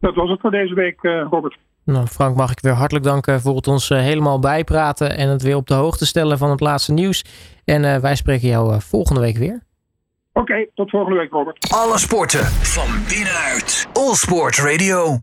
Dat 0.00 0.14
was 0.14 0.30
het 0.30 0.40
voor 0.40 0.50
deze 0.50 0.74
week, 0.74 1.02
uh, 1.02 1.26
Robert. 1.30 1.58
Nou, 1.84 2.06
Frank, 2.06 2.36
mag 2.36 2.50
ik 2.50 2.60
weer 2.60 2.72
hartelijk 2.72 3.04
danken 3.04 3.40
voor 3.40 3.56
het 3.56 3.66
ons 3.68 3.88
helemaal 3.88 4.38
bijpraten 4.38 5.16
en 5.16 5.28
het 5.28 5.42
weer 5.42 5.56
op 5.56 5.66
de 5.66 5.74
hoogte 5.74 6.06
stellen 6.06 6.38
van 6.38 6.50
het 6.50 6.60
laatste 6.60 6.92
nieuws. 6.92 7.24
En 7.64 8.00
wij 8.00 8.16
spreken 8.16 8.48
jou 8.48 8.80
volgende 8.80 9.20
week 9.20 9.36
weer. 9.36 9.62
Oké, 10.32 10.66
tot 10.74 10.90
volgende 10.90 11.18
week, 11.18 11.30
Robert. 11.30 11.72
Alle 11.74 11.98
sporten 11.98 12.44
van 12.44 12.88
binnenuit. 13.08 13.88
All 13.92 14.14
Sport 14.14 14.56
Radio. 14.58 15.18